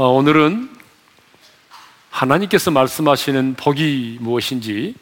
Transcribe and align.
어, 0.00 0.10
오늘은 0.10 0.70
하나님께서 2.10 2.70
말씀하시는 2.70 3.54
복이 3.54 4.18
무엇인지, 4.20 4.94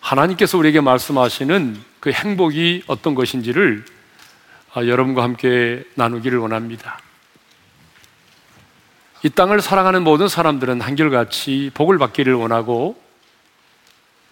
하나님께서 0.00 0.56
우리에게 0.56 0.80
말씀하시는 0.80 1.78
그 2.00 2.10
행복이 2.10 2.84
어떤 2.86 3.14
것인지를 3.14 3.84
어, 4.74 4.86
여러분과 4.86 5.22
함께 5.22 5.84
나누기를 5.94 6.38
원합니다. 6.38 6.98
이 9.22 9.28
땅을 9.28 9.60
사랑하는 9.60 10.04
모든 10.04 10.26
사람들은 10.26 10.80
한결같이 10.80 11.70
복을 11.74 11.98
받기를 11.98 12.32
원하고 12.32 12.98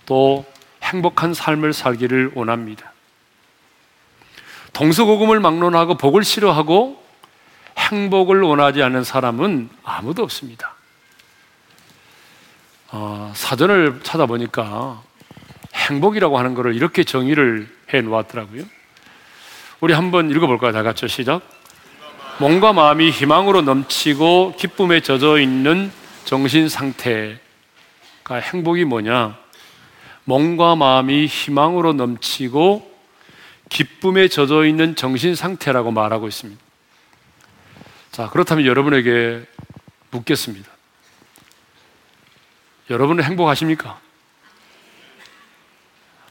또 0.07 0.47
행복한 0.83 1.35
삶을 1.35 1.75
살기를 1.75 2.33
원합니다. 2.35 2.95
동서고금을 4.73 5.39
막론하고 5.39 5.99
복을 5.99 6.25
싫어하고 6.25 7.02
행복을 7.79 8.43
원하지 8.43 8.83
않는 8.83 9.05
사람은 9.05 9.71
아무도 9.83 10.23
없습니다. 10.23 10.75
어, 12.91 13.33
사전을 13.35 14.01
찾아보니까 14.03 15.03
행복이라고 15.75 16.39
하는 16.39 16.55
것을 16.55 16.75
이렇게 16.75 17.05
정의를 17.05 17.69
해 17.93 18.01
놓았더라고요. 18.03 18.65
우리 19.81 19.95
한번 19.95 20.31
읽어볼까요? 20.31 20.73
다 20.73 20.83
같이 20.83 21.09
시작. 21.09 21.43
몸과 22.39 22.73
마음이 22.73 23.11
희망으로 23.11 23.63
넘치고 23.63 24.55
기쁨에 24.59 25.01
젖어 25.01 25.39
있는 25.39 25.91
정신 26.25 26.69
상태가 26.69 27.39
행복이 28.31 28.85
뭐냐? 28.85 29.37
몸과 30.25 30.77
마음이 30.77 31.27
희망으로 31.27 31.95
넘치고 31.95 32.91
기쁨에 33.69 34.29
젖어 34.29 34.65
있는 34.67 34.95
정신 34.95 35.35
상태라고 35.35 35.91
말하고 35.91 36.29
있습니다. 36.29 36.62
자, 38.13 38.29
그렇다면 38.29 38.67
여러분에게 38.67 39.43
묻겠습니다. 40.11 40.71
여러분은 42.91 43.25
행복하십니까? 43.25 43.99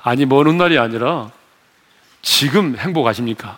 아니, 0.03 0.27
먼 0.27 0.45
훗날이 0.45 0.77
아니라 0.77 1.31
지금 2.21 2.77
행복하십니까? 2.77 3.57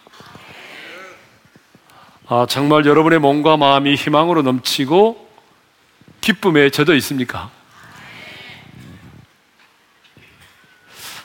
아, 2.28 2.46
정말 2.48 2.86
여러분의 2.86 3.20
몸과 3.20 3.58
마음이 3.58 3.96
희망으로 3.96 4.42
넘치고 4.42 5.30
기쁨에 6.22 6.70
젖어 6.70 6.96
있습니까? 6.96 7.52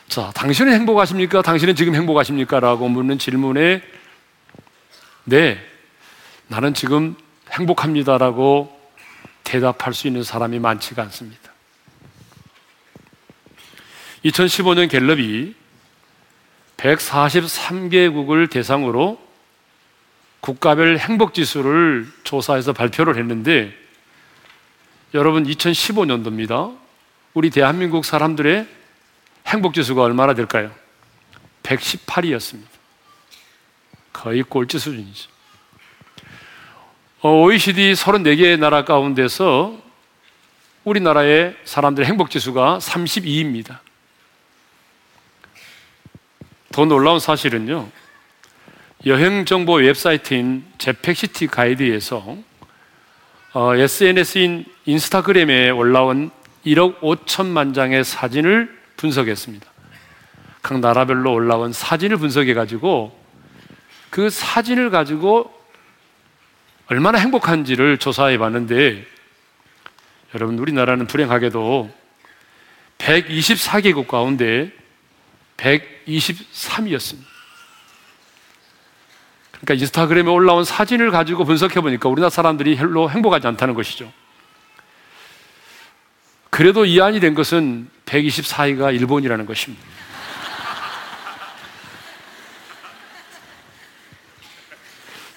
자, 0.08 0.32
당신은 0.34 0.72
행복하십니까? 0.72 1.42
당신은 1.42 1.76
지금 1.76 1.94
행복하십니까? 1.94 2.58
라고 2.58 2.88
묻는 2.88 3.20
질문에 3.20 3.82
네, 5.22 5.67
나는 6.48 6.74
지금 6.74 7.14
행복합니다라고 7.50 8.76
대답할 9.44 9.94
수 9.94 10.06
있는 10.06 10.22
사람이 10.22 10.58
많지가 10.58 11.02
않습니다. 11.04 11.52
2015년 14.24 14.90
갤럽이 14.90 15.54
143개국을 16.76 18.50
대상으로 18.50 19.20
국가별 20.40 20.98
행복지수를 20.98 22.08
조사해서 22.24 22.72
발표를 22.72 23.16
했는데 23.16 23.74
여러분 25.14 25.44
2015년도입니다. 25.44 26.76
우리 27.34 27.50
대한민국 27.50 28.04
사람들의 28.04 28.66
행복지수가 29.46 30.02
얼마나 30.02 30.34
될까요? 30.34 30.74
118이었습니다. 31.62 32.66
거의 34.12 34.42
꼴찌 34.42 34.78
수준이죠. 34.78 35.37
OECD 37.20 37.90
어, 37.90 37.94
34개의 37.94 38.60
나라 38.60 38.84
가운데서 38.84 39.76
우리나라의 40.84 41.56
사람들의 41.64 42.08
행복지수가 42.08 42.78
32입니다. 42.78 43.78
더 46.70 46.84
놀라운 46.84 47.18
사실은요, 47.18 47.88
여행정보 49.04 49.74
웹사이트인 49.78 50.64
제팩시티 50.78 51.48
가이드에서 51.48 52.36
어, 53.54 53.74
SNS인 53.74 54.64
인스타그램에 54.84 55.70
올라온 55.70 56.30
1억 56.64 57.00
5천만 57.00 57.74
장의 57.74 58.04
사진을 58.04 58.78
분석했습니다. 58.96 59.66
각 60.62 60.78
나라별로 60.78 61.32
올라온 61.32 61.72
사진을 61.72 62.18
분석해 62.18 62.54
가지고 62.54 63.18
그 64.10 64.30
사진을 64.30 64.90
가지고 64.90 65.57
얼마나 66.88 67.18
행복한지를 67.18 67.98
조사해 67.98 68.38
봤는데 68.38 69.06
여러분 70.34 70.58
우리나라는 70.58 71.06
불행하게도 71.06 71.90
124개국 72.98 74.08
가운데 74.08 74.72
123이었습니다. 75.58 77.26
그러니까 79.50 79.74
인스타그램에 79.74 80.30
올라온 80.30 80.64
사진을 80.64 81.10
가지고 81.10 81.44
분석해 81.44 81.80
보니까 81.80 82.08
우리나라 82.08 82.30
사람들이 82.30 82.76
별로 82.76 83.10
행복하지 83.10 83.46
않다는 83.46 83.74
것이죠. 83.74 84.10
그래도 86.48 86.86
이안이 86.86 87.20
된 87.20 87.34
것은 87.34 87.88
124위가 88.06 88.94
일본이라는 88.94 89.44
것입니다. 89.46 89.84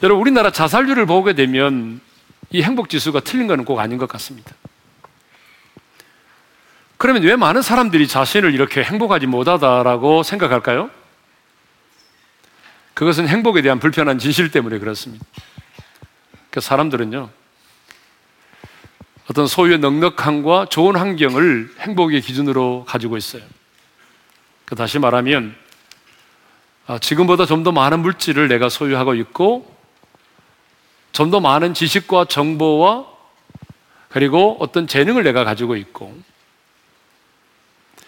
여러분, 0.03 0.21
우리나라 0.21 0.51
자살률을 0.51 1.05
보게 1.05 1.33
되면 1.33 2.01
이 2.49 2.63
행복 2.63 2.89
지수가 2.89 3.19
틀린 3.19 3.47
것은 3.47 3.65
꼭 3.65 3.79
아닌 3.79 3.97
것 3.97 4.09
같습니다. 4.09 4.51
그러면 6.97 7.23
왜 7.23 7.35
많은 7.35 7.61
사람들이 7.61 8.07
자신을 8.07 8.53
이렇게 8.53 8.83
행복하지 8.83 9.27
못하다라고 9.27 10.23
생각할까요? 10.23 10.89
그것은 12.93 13.27
행복에 13.27 13.61
대한 13.61 13.79
불편한 13.79 14.19
진실 14.19 14.51
때문에 14.51 14.79
그렇습니다. 14.79 15.25
그 16.49 16.61
사람들은요, 16.61 17.29
어떤 19.29 19.47
소유의 19.47 19.79
넉넉함과 19.79 20.65
좋은 20.69 20.95
환경을 20.95 21.75
행복의 21.79 22.21
기준으로 22.21 22.85
가지고 22.87 23.17
있어요. 23.17 23.43
그 24.65 24.75
다시 24.75 24.99
말하면, 24.99 25.55
아, 26.87 26.99
지금보다 26.99 27.45
좀 27.45 27.63
더 27.63 27.71
많은 27.71 27.99
물질을 27.99 28.47
내가 28.47 28.67
소유하고 28.67 29.13
있고, 29.15 29.70
좀 31.11 31.31
더 31.31 31.39
많은 31.39 31.73
지식과 31.73 32.25
정보와 32.25 33.05
그리고 34.09 34.57
어떤 34.59 34.87
재능을 34.87 35.23
내가 35.23 35.43
가지고 35.43 35.75
있고 35.75 36.15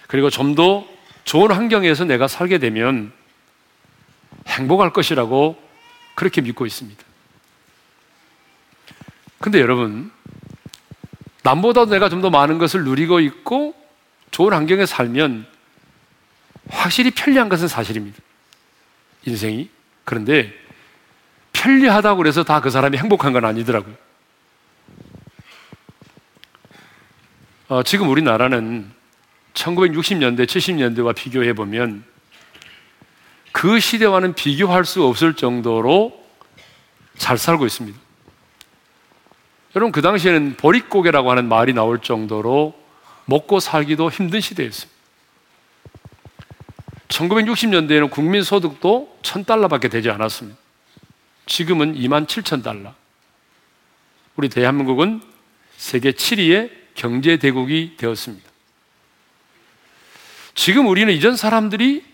그리고 0.08 0.30
좀 0.30 0.56
더 0.56 0.86
좋은 1.26 1.52
환경에서 1.52 2.04
내가 2.06 2.28
살게 2.28 2.58
되면 2.58 3.12
행복할 4.48 4.92
것이라고 4.92 5.58
그렇게 6.16 6.42
믿고 6.42 6.66
있습니다. 6.66 7.02
근데 9.40 9.60
여러분, 9.62 10.12
남보다 11.44 11.86
내가 11.86 12.10
좀 12.10 12.22
더 12.22 12.30
많은 12.30 12.58
것을 12.58 12.84
누리고 12.84 13.20
있고 13.22 13.74
좋은 14.32 14.54
환경에 14.54 14.86
살면 14.86 15.46
확실히 16.70 17.12
편리한 17.12 17.50
것은 17.50 17.68
사실입니다. 17.68 18.18
인생이. 19.26 19.70
그런데 20.06 20.54
편리하다고 21.64 22.18
그래서 22.18 22.44
다 22.44 22.60
그 22.60 22.70
사람이 22.70 22.98
행복한 22.98 23.34
건 23.34 23.46
아니더라고요. 23.46 23.96
어, 27.70 27.84
지금 27.84 28.10
우리나라는 28.10 28.92
1960년대, 29.54 30.46
70년대와 30.46 31.16
비교해 31.16 31.54
보면 31.54 32.04
그 33.52 33.80
시대와는 33.80 34.34
비교할 34.34 34.86
수 34.86 35.04
없을 35.04 35.34
정도로 35.34 36.22
잘 37.18 37.38
살고 37.38 37.66
있습니다. 37.66 37.98
여러분, 39.76 39.92
그 39.92 40.02
당시에는 40.02 40.58
보릿고개라고 40.58 41.32
하는 41.32 41.48
말이 41.48 41.74
나올 41.74 42.00
정도로 42.00 42.74
먹고 43.26 43.60
살기도 43.60 44.10
힘든 44.10 44.42
시대였습니다. 44.42 44.94
1960년대에는 47.08 48.10
국민 48.10 48.44
소득도 48.44 49.18
1000달러밖에 49.22 49.90
되지 49.90 50.10
않았습니다. 50.10 50.63
지금은 51.46 51.96
2만 51.96 52.28
7천 52.28 52.64
달러. 52.64 52.94
우리 54.36 54.50
대한민국은 54.50 55.22
세계 55.78 56.12
7위의 56.12 56.72
경제 56.96 57.38
대국이 57.38 57.96
되었습니다. 57.98 58.50
지금 60.56 60.88
우리는 60.88 61.12
이전 61.14 61.36
사람들이 61.36 62.06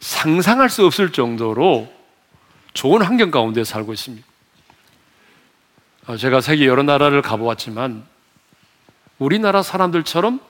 상상할 0.00 0.68
수 0.68 0.84
없을 0.84 1.12
정도로 1.12 1.92
좋은 2.74 3.02
환경 3.02 3.30
가운데 3.30 3.64
살고 3.64 3.92
있습니다. 3.92 4.26
어, 6.06 6.16
제가 6.16 6.40
세계 6.40 6.66
여러 6.66 6.82
나라를 6.82 7.22
가보았지만 7.22 8.06
우리나라 9.18 9.62
사람들처럼 9.62 10.40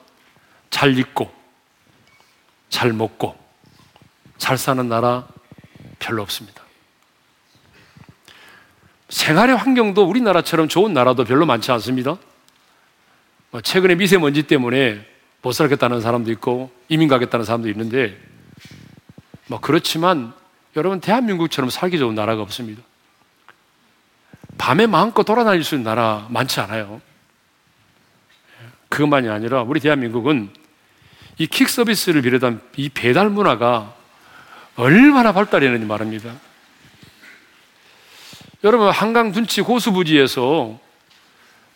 잘 0.69 0.97
입고 0.97 1.31
잘 2.69 2.93
먹고 2.93 3.37
잘 4.37 4.57
사는 4.57 4.87
나라 4.87 5.27
별로 5.97 6.21
없습니다. 6.21 6.68
생활의 9.09 9.55
환경도 9.55 10.03
우리나라처럼 10.03 10.67
좋은 10.67 10.93
나라도 10.93 11.23
별로 11.25 11.45
많지 11.45 11.71
않습니다. 11.71 12.17
뭐 13.51 13.61
최근에 13.61 13.95
미세먼지 13.95 14.43
때문에 14.43 15.05
못 15.41 15.51
살겠다는 15.51 16.01
사람도 16.01 16.31
있고 16.33 16.71
이민 16.89 17.07
가겠다는 17.07 17.45
사람도 17.45 17.69
있는데 17.69 18.17
뭐 19.47 19.59
그렇지만 19.59 20.33
여러분 20.75 20.99
대한민국처럼 21.01 21.69
살기 21.69 21.97
좋은 21.97 22.13
나라가 22.13 22.41
없습니다. 22.43 22.81
밤에 24.57 24.85
마음껏 24.85 25.23
돌아다닐 25.23 25.63
수 25.63 25.75
있는 25.75 25.85
나라 25.85 26.27
많지 26.29 26.59
않아요. 26.59 27.01
그것만이 28.89 29.29
아니라 29.29 29.63
우리 29.63 29.79
대한민국은 29.79 30.49
이 31.39 31.47
킥 31.47 31.69
서비스를 31.69 32.21
비롯한 32.21 32.61
이 32.75 32.89
배달 32.89 33.29
문화가 33.29 33.95
얼마나 34.75 35.31
발달했는지 35.31 35.85
말합니다. 35.85 36.33
여러분 38.63 38.89
한강 38.89 39.31
둔치 39.31 39.61
고수부지에서 39.61 40.77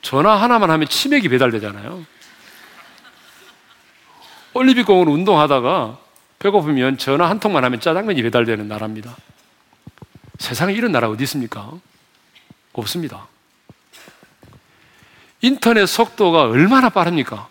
전화 0.01 0.35
하나만 0.41 0.69
하면 0.69 0.87
치맥이 0.87 1.29
배달되잖아요. 1.29 2.05
올리픽 4.53 4.85
공원 4.85 5.07
운동하다가 5.07 5.97
배고프면 6.39 6.97
전화 6.97 7.29
한 7.29 7.39
통만 7.39 7.63
하면 7.63 7.79
짜장면이 7.79 8.21
배달되는 8.21 8.67
나라입니다. 8.67 9.15
세상에 10.39 10.73
이런 10.73 10.91
나라 10.91 11.09
어디 11.09 11.23
있습니까? 11.23 11.71
없습니다. 12.73 13.27
인터넷 15.41 15.85
속도가 15.85 16.43
얼마나 16.43 16.89
빠릅니까? 16.89 17.47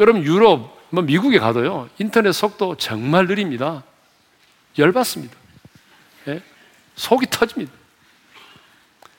여러분 0.00 0.22
유럽, 0.24 0.76
뭐 0.90 1.02
미국에 1.04 1.38
가도요 1.38 1.88
인터넷 1.98 2.32
속도 2.32 2.76
정말 2.76 3.26
느립니다. 3.26 3.84
열받습니다. 4.76 5.36
예? 6.28 6.42
속이 6.98 7.26
터집니다. 7.30 7.72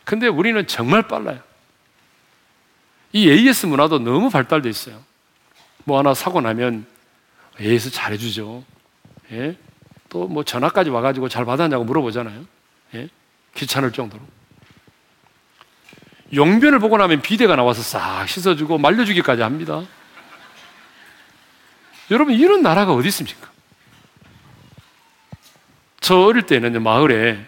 근데 0.04 0.28
우리는 0.28 0.66
정말 0.68 1.08
빨라요. 1.08 1.40
이 3.14 3.30
AS 3.30 3.66
문화도 3.68 4.00
너무 4.00 4.30
발달돼 4.30 4.70
있어요. 4.70 5.02
뭐 5.86 5.98
하나 5.98 6.14
사고 6.14 6.42
나면 6.42 6.86
AS 7.60 7.92
잘해주죠. 7.92 8.64
예? 9.31 9.58
또 10.10 10.28
뭐 10.28 10.44
전화까지 10.44 10.90
와가지고 10.90 11.30
잘 11.30 11.46
받았냐고 11.46 11.84
물어보잖아요. 11.86 12.46
예? 12.96 13.10
귀찮을 13.56 13.92
정도로. 13.92 14.22
용변을 16.34 16.80
보고 16.80 16.98
나면 16.98 17.22
비대가 17.22 17.56
나와서 17.56 17.81
싹 17.81 18.28
씻어주고 18.28 18.78
말려주기까지 18.78 19.42
합니다. 19.42 19.84
여러분, 22.12 22.34
이런 22.34 22.62
나라가 22.62 22.94
어디 22.94 23.08
있습니까? 23.08 23.50
저 26.02 26.20
어릴 26.22 26.44
때는 26.44 26.81
마을에 26.81 27.46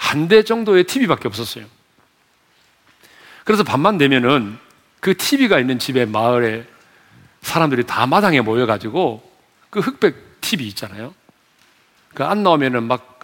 한 0.00 0.28
대 0.28 0.42
정도의 0.42 0.84
TV밖에 0.84 1.28
없었어요. 1.28 1.66
그래서 3.44 3.62
밤만 3.62 3.98
되면은 3.98 4.58
그 4.98 5.16
TV가 5.16 5.60
있는 5.60 5.78
집에 5.78 6.04
마을에 6.04 6.66
사람들이 7.42 7.84
다 7.84 8.06
마당에 8.06 8.40
모여가지고 8.40 9.22
그 9.70 9.80
흑백 9.80 10.40
TV 10.40 10.66
있잖아요. 10.68 11.14
그 12.14 12.24
안 12.24 12.42
나오면은 12.42 12.84
막 12.84 13.20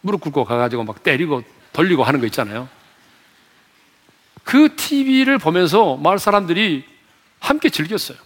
무릎 0.00 0.20
꿇고 0.20 0.44
가가지고 0.44 0.84
막 0.84 1.02
때리고 1.02 1.42
돌리고 1.72 2.04
하는 2.04 2.20
거 2.20 2.26
있잖아요. 2.26 2.68
그 4.44 4.76
TV를 4.76 5.38
보면서 5.38 5.96
마을 5.96 6.18
사람들이 6.18 6.84
함께 7.40 7.68
즐겼어요. 7.68 8.18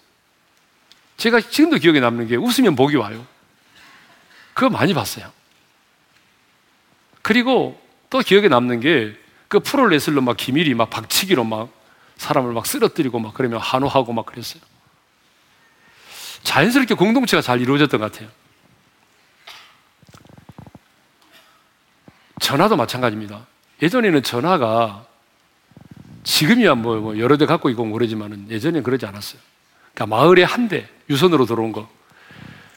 제가 1.16 1.40
지금도 1.40 1.78
기억에 1.78 2.00
남는 2.00 2.26
게 2.26 2.36
웃으면 2.36 2.76
복이 2.76 2.96
와요. 2.96 3.24
그거 4.52 4.68
많이 4.68 4.92
봤어요. 4.92 5.32
그리고 7.22 7.80
또 8.08 8.18
기억에 8.20 8.48
남는 8.48 8.80
게 8.80 9.20
그 9.50 9.58
프로레슬러 9.58 10.20
막 10.20 10.36
기밀이 10.36 10.74
막 10.74 10.90
박치기로 10.90 11.42
막 11.42 11.70
사람을 12.18 12.52
막 12.52 12.66
쓰러뜨리고 12.66 13.18
막 13.18 13.34
그러면 13.34 13.58
한호하고 13.58 14.12
막 14.12 14.24
그랬어요. 14.24 14.62
자연스럽게 16.44 16.94
공동체가 16.94 17.42
잘 17.42 17.60
이루어졌던 17.60 17.98
것 17.98 18.12
같아요. 18.12 18.28
전화도 22.38 22.76
마찬가지입니다. 22.76 23.44
예전에는 23.82 24.22
전화가 24.22 25.04
지금이야 26.22 26.76
뭐, 26.76 26.96
뭐 26.98 27.18
여러 27.18 27.36
대 27.36 27.44
갖고 27.44 27.70
있고 27.70 27.90
그러지만은 27.90 28.48
예전엔 28.48 28.84
그러지 28.84 29.04
않았어요. 29.04 29.40
그러니까 29.94 30.16
마을에 30.16 30.44
한 30.44 30.68
대, 30.68 30.88
유선으로 31.10 31.46
들어온 31.46 31.72
거. 31.72 31.90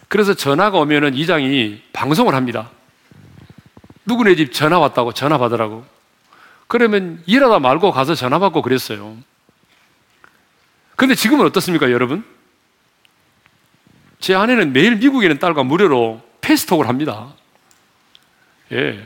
그래서 0.07 0.33
전화가 0.33 0.79
오면은 0.79 1.13
이장이 1.13 1.83
방송을 1.93 2.33
합니다. 2.33 2.71
누구네 4.05 4.35
집 4.35 4.51
전화 4.51 4.79
왔다고 4.79 5.13
전화 5.13 5.37
받으라고. 5.37 5.85
그러면 6.67 7.21
일하다 7.25 7.59
말고 7.59 7.91
가서 7.91 8.15
전화 8.15 8.39
받고 8.39 8.61
그랬어요. 8.61 9.17
근데 10.95 11.15
지금은 11.15 11.45
어떻습니까, 11.45 11.91
여러분? 11.91 12.23
제 14.19 14.35
아내는 14.35 14.73
매일 14.73 14.95
미국에 14.95 15.25
있는 15.25 15.39
딸과 15.39 15.63
무료로 15.63 16.21
페이스톡을 16.41 16.87
합니다. 16.87 17.33
예. 18.71 19.05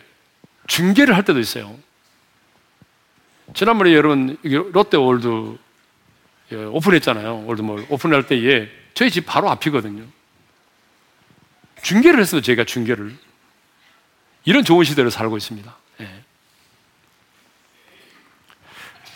중계를 0.68 1.16
할 1.16 1.24
때도 1.24 1.40
있어요. 1.40 1.76
지난번에 3.54 3.94
여러분 3.94 4.38
롯데월드 4.44 5.58
예, 6.52 6.56
오픈했잖아요. 6.56 7.46
월드몰 7.46 7.88
오픈할 7.90 8.28
때에 8.28 8.70
저희 8.94 9.10
집 9.10 9.26
바로 9.26 9.50
앞이거든요. 9.50 10.04
중계를 11.82 12.20
했어요. 12.20 12.42
제가 12.42 12.64
중계를. 12.64 13.16
이런 14.48 14.64
좋은 14.64 14.86
시대를 14.86 15.12
살고 15.12 15.36
있습니다. 15.36 15.76
예. 16.00 16.10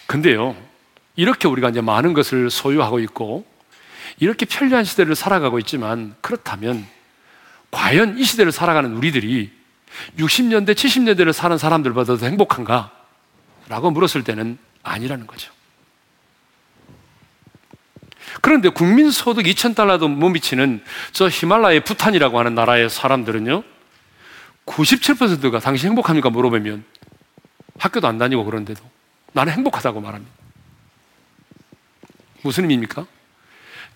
근데요, 0.06 0.58
이렇게 1.16 1.48
우리가 1.48 1.70
이제 1.70 1.80
많은 1.80 2.12
것을 2.12 2.50
소유하고 2.50 3.00
있고, 3.00 3.46
이렇게 4.20 4.46
편리한 4.46 4.84
시대를 4.84 5.16
살아가고 5.16 5.58
있지만, 5.60 6.16
그렇다면, 6.20 6.86
과연 7.72 8.18
이 8.18 8.26
시대를 8.26 8.52
살아가는 8.52 8.94
우리들이 8.94 9.54
60년대, 10.18 10.74
70년대를 10.74 11.32
사는 11.32 11.58
사람들보다도 11.58 12.26
행복한가? 12.26 12.92
라고 13.70 13.90
물었을 13.90 14.26
때는 14.26 14.58
아니라는 14.84 15.28
거죠. 15.28 15.50
그런데 18.42 18.68
국민 18.68 19.12
소득 19.12 19.46
2,000달러도 19.46 20.10
못 20.10 20.28
미치는 20.28 20.84
저 21.14 21.30
히말라야 21.30 21.86
부탄이라고 21.86 22.38
하는 22.38 22.54
나라의 22.54 22.90
사람들은요, 22.90 23.71
97%가 24.66 25.60
당신 25.60 25.90
행복합니까? 25.90 26.30
물어보면 26.30 26.84
학교도 27.78 28.08
안 28.08 28.18
다니고 28.18 28.46
그런데도 28.46 28.82
나는 29.34 29.54
행복하다고 29.54 30.02
말합니다. 30.02 30.34
무슨 32.44 32.64
의미입니까? 32.64 33.06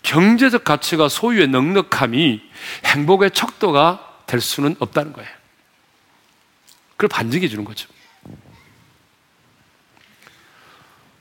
경제적 0.02 0.64
가치가 0.64 1.08
소유의 1.08 1.48
넉넉함이 1.48 2.42
행복의 2.84 3.32
척도가 3.32 4.22
될 4.26 4.40
수는 4.40 4.76
없다는 4.78 5.12
거예요. 5.12 5.30
그걸 6.96 7.08
반증해 7.08 7.48
주는 7.48 7.64
거죠. 7.64 7.88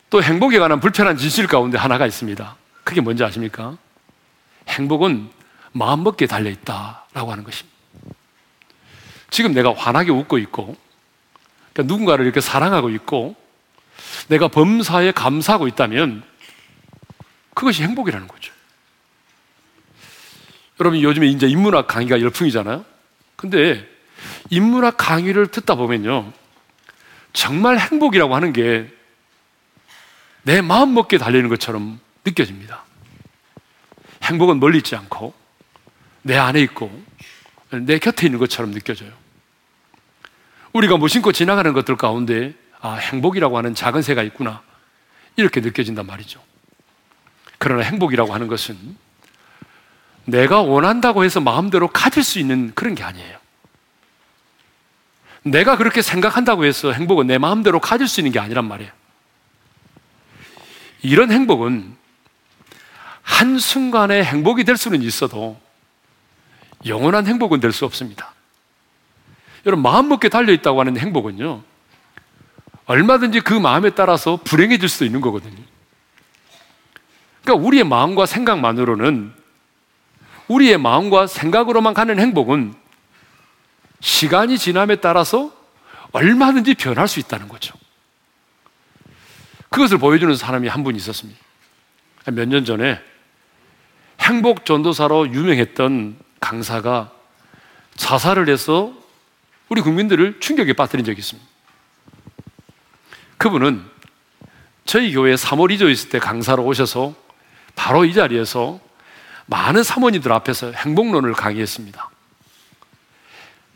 또 0.09 0.21
행복에 0.23 0.59
관한 0.59 0.79
불편한 0.79 1.17
진실 1.17 1.47
가운데 1.47 1.77
하나가 1.77 2.05
있습니다. 2.05 2.55
그게 2.83 3.01
뭔지 3.01 3.23
아십니까? 3.23 3.77
행복은 4.69 5.29
마음먹기에 5.73 6.27
달려있다라고 6.27 7.31
하는 7.31 7.43
것입니다. 7.43 7.74
지금 9.35 9.53
내가 9.53 9.73
환하게 9.73 10.11
웃고 10.11 10.37
있고, 10.37 10.77
그러니까 11.73 11.93
누군가를 11.93 12.25
이렇게 12.25 12.39
사랑하고 12.39 12.89
있고, 12.91 13.35
내가 14.29 14.47
범사에 14.47 15.11
감사하고 15.11 15.67
있다면, 15.67 16.23
그것이 17.53 17.83
행복이라는 17.83 18.27
거죠. 18.27 18.53
여러분, 20.79 21.01
요즘에 21.01 21.27
이제 21.27 21.47
인문학 21.47 21.87
강의가 21.87 22.21
열풍이잖아요? 22.21 22.85
근데 23.35 23.85
인문학 24.49 24.95
강의를 24.97 25.47
듣다 25.47 25.75
보면요. 25.75 26.31
정말 27.33 27.77
행복이라고 27.77 28.35
하는 28.35 28.53
게 28.53 28.95
내 30.45 30.61
마음 30.61 30.93
먹기에 30.93 31.17
달리는 31.17 31.49
것처럼 31.49 31.99
느껴집니다. 32.23 32.83
행복은 34.23 34.59
멀리 34.59 34.77
있지 34.77 34.95
않고 34.95 35.33
내 36.21 36.37
안에 36.37 36.61
있고 36.61 37.03
내 37.71 37.97
곁에 37.97 38.27
있는 38.27 38.37
것처럼 38.37 38.71
느껴져요. 38.71 39.11
우리가 40.75 40.97
무심코 40.97 41.31
지나가는 41.31 41.71
것들 41.71 41.95
가운데 41.95 42.53
아, 42.81 42.95
행복이라고 42.95 43.57
하는 43.57 43.73
작은 43.73 44.01
새가 44.01 44.23
있구나. 44.23 44.61
이렇게 45.37 45.61
느껴진단 45.61 46.05
말이죠. 46.05 46.41
그러나 47.57 47.83
행복이라고 47.83 48.33
하는 48.33 48.47
것은 48.47 48.77
내가 50.25 50.61
원한다고 50.61 51.23
해서 51.23 51.39
마음대로 51.39 51.87
가질 51.87 52.23
수 52.23 52.39
있는 52.39 52.73
그런 52.75 52.93
게 52.93 53.03
아니에요. 53.03 53.37
내가 55.43 55.77
그렇게 55.77 56.01
생각한다고 56.01 56.65
해서 56.65 56.91
행복은 56.91 57.27
내 57.27 57.37
마음대로 57.37 57.79
가질 57.79 58.09
수 58.09 58.19
있는 58.19 58.33
게 58.33 58.39
아니란 58.39 58.65
말이에요. 58.65 58.91
이런 61.03 61.31
행복은 61.31 61.95
한순간에 63.21 64.25
행복이 64.25 64.65
될 64.65 64.75
수는 64.75 65.01
있어도 65.03 65.57
영원한 66.85 67.27
행복은 67.27 67.61
될 67.61 67.71
수 67.71 67.85
없습니다. 67.85 68.34
여러분, 69.65 69.83
마음먹기에 69.83 70.29
달려있다고 70.29 70.79
하는 70.79 70.97
행복은요, 70.97 71.63
얼마든지 72.85 73.41
그 73.41 73.53
마음에 73.53 73.89
따라서 73.89 74.37
불행해질 74.43 74.87
수도 74.87 75.05
있는 75.05 75.21
거거든요. 75.21 75.55
그러니까 77.43 77.67
우리의 77.67 77.83
마음과 77.83 78.25
생각만으로는 78.25 79.33
우리의 80.47 80.77
마음과 80.77 81.25
생각으로만 81.27 81.95
가는 81.95 82.19
행복은 82.19 82.75
시간이 84.01 84.59
지남에 84.59 84.97
따라서 84.97 85.51
얼마든지 86.11 86.75
변할 86.75 87.07
수 87.07 87.19
있다는 87.19 87.47
거죠. 87.47 87.75
그것을 89.69 89.97
보여주는 89.97 90.33
사람이 90.35 90.67
한 90.67 90.83
분 90.83 90.95
있었습니다. 90.95 91.39
몇 92.31 92.47
년 92.47 92.65
전에 92.65 92.99
행복 94.21 94.65
전도사로 94.65 95.33
유명했던 95.33 96.17
강사가 96.39 97.11
자살을 97.95 98.47
해서 98.49 98.93
우리 99.69 99.81
국민들을 99.81 100.39
충격에 100.39 100.73
빠뜨린 100.73 101.05
적이 101.05 101.19
있습니다. 101.19 101.49
그분은 103.37 103.83
저희 104.85 105.11
교회 105.13 105.33
3월 105.33 105.75
2조 105.75 105.91
있을 105.91 106.09
때 106.09 106.19
강사로 106.19 106.63
오셔서 106.63 107.15
바로 107.75 108.05
이 108.05 108.13
자리에서 108.13 108.79
많은 109.47 109.83
사모님들 109.83 110.31
앞에서 110.31 110.71
행복론을 110.71 111.33
강의했습니다. 111.33 112.09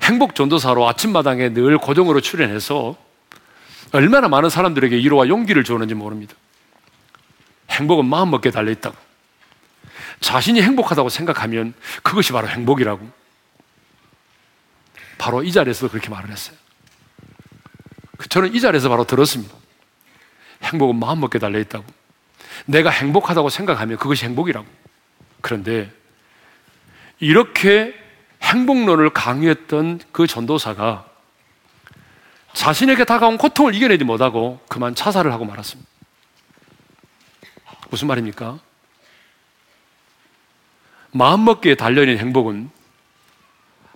행복 0.03 0.35
전도사로 0.35 0.87
아침마당에 0.87 1.49
늘 1.53 1.77
고정으로 1.77 2.21
출연해서 2.21 2.95
얼마나 3.91 4.27
많은 4.27 4.49
사람들에게 4.49 4.95
위로와 4.97 5.27
용기를 5.27 5.63
주었는지 5.63 5.93
모릅니다. 5.95 6.35
행복은 7.71 8.05
마음먹기에 8.05 8.51
달려있다고. 8.51 8.95
자신이 10.21 10.61
행복하다고 10.61 11.09
생각하면 11.09 11.73
그것이 12.03 12.31
바로 12.31 12.47
행복이라고. 12.47 13.18
바로 15.19 15.43
이 15.43 15.51
자리에서 15.51 15.89
그렇게 15.89 16.09
말을 16.09 16.31
했어요. 16.31 16.57
저는 18.29 18.55
이 18.55 18.59
자리에서 18.59 18.89
바로 18.89 19.03
들었습니다. 19.05 19.53
행복은 20.63 20.95
마음먹기에 20.95 21.39
달려있다고. 21.39 21.85
내가 22.65 22.89
행복하다고 22.89 23.49
생각하면 23.49 23.97
그것이 23.97 24.25
행복이라고. 24.25 24.65
그런데 25.41 25.91
이렇게 27.19 27.93
행복론을 28.41 29.11
강요했던 29.11 29.99
그 30.11 30.25
전도사가 30.25 31.05
자신에게 32.53 33.03
다가온 33.03 33.37
고통을 33.37 33.75
이겨내지 33.75 34.05
못하고 34.05 34.59
그만 34.69 34.95
자살을 34.95 35.31
하고 35.33 35.45
말았습니다. 35.45 35.89
무슨 37.89 38.07
말입니까? 38.07 38.59
마음먹기에 41.11 41.75
달려있는 41.75 42.17
행복은 42.19 42.78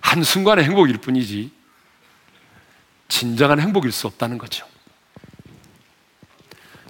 한순간의 0.04 0.64
행복일 0.66 0.98
뿐이지 0.98 1.50
진정한 3.08 3.58
행복일 3.58 3.90
수 3.90 4.06
없다는 4.06 4.36
거죠. 4.38 4.66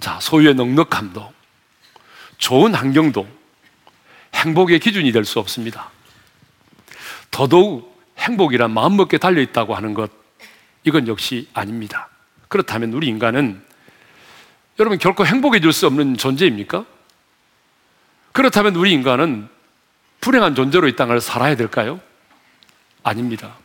자, 0.01 0.19
소유의 0.19 0.53
넉넉함도 0.53 1.33
좋은 2.37 2.75
환경도 2.75 3.25
행복의 4.35 4.79
기준이 4.79 5.11
될 5.13 5.23
수 5.23 5.39
없습니다. 5.39 5.89
더더욱 7.31 7.97
행복이란 8.17 8.71
마음먹기에 8.71 9.17
달려 9.17 9.41
있다고 9.41 9.75
하는 9.75 9.93
것, 9.93 10.11
이건 10.83 11.07
역시 11.07 11.49
아닙니다. 11.53 12.09
그렇다면 12.49 12.93
우리 12.93 13.07
인간은 13.07 13.63
여러분 14.77 14.99
결코 14.99 15.25
행복해질 15.25 15.71
수 15.71 15.87
없는 15.87 16.17
존재입니까? 16.17 16.85
그렇다면 18.33 18.75
우리 18.75 18.91
인간은 18.91 19.47
불행한 20.19 20.53
존재로 20.53 20.89
이 20.89 20.95
땅을 20.97 21.21
살아야 21.21 21.55
될까요? 21.55 22.01
아닙니다. 23.05 23.55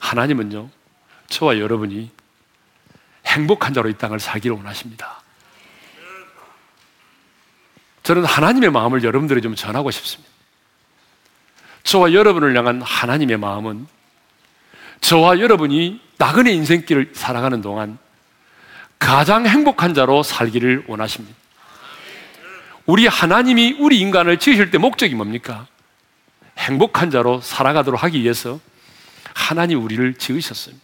하나님은요, 0.00 0.68
저와 1.28 1.58
여러분이 1.60 2.10
행복한 3.26 3.72
자로 3.72 3.88
이 3.88 3.94
땅을 3.94 4.18
살기를 4.18 4.56
원하십니다. 4.56 5.22
저는 8.02 8.24
하나님의 8.24 8.70
마음을 8.70 9.04
여러분들이 9.04 9.40
좀 9.40 9.54
전하고 9.54 9.90
싶습니다. 9.92 10.30
저와 11.84 12.12
여러분을 12.12 12.56
향한 12.56 12.82
하나님의 12.82 13.36
마음은 13.36 13.86
저와 15.00 15.38
여러분이 15.38 16.00
나그네 16.18 16.52
인생길을 16.52 17.12
살아가는 17.14 17.62
동안 17.62 17.98
가장 18.98 19.46
행복한 19.46 19.94
자로 19.94 20.24
살기를 20.24 20.84
원하십니다. 20.88 21.36
우리 22.84 23.06
하나님이 23.06 23.76
우리 23.78 24.00
인간을 24.00 24.38
지으실 24.38 24.72
때 24.72 24.78
목적이 24.78 25.14
뭡니까? 25.14 25.66
행복한 26.58 27.10
자로 27.10 27.40
살아가도록 27.40 28.02
하기 28.04 28.22
위해서 28.22 28.60
하나님 29.34 29.82
우리를 29.82 30.14
지으셨어요. 30.14 30.74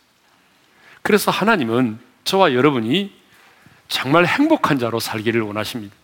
그래서 1.03 1.31
하나님은 1.31 1.99
저와 2.25 2.55
여러분이 2.55 3.19
정말 3.89 4.27
행복한 4.27 4.79
자로 4.79 5.01
살기를 5.01 5.41
원하십니다. 5.41 5.95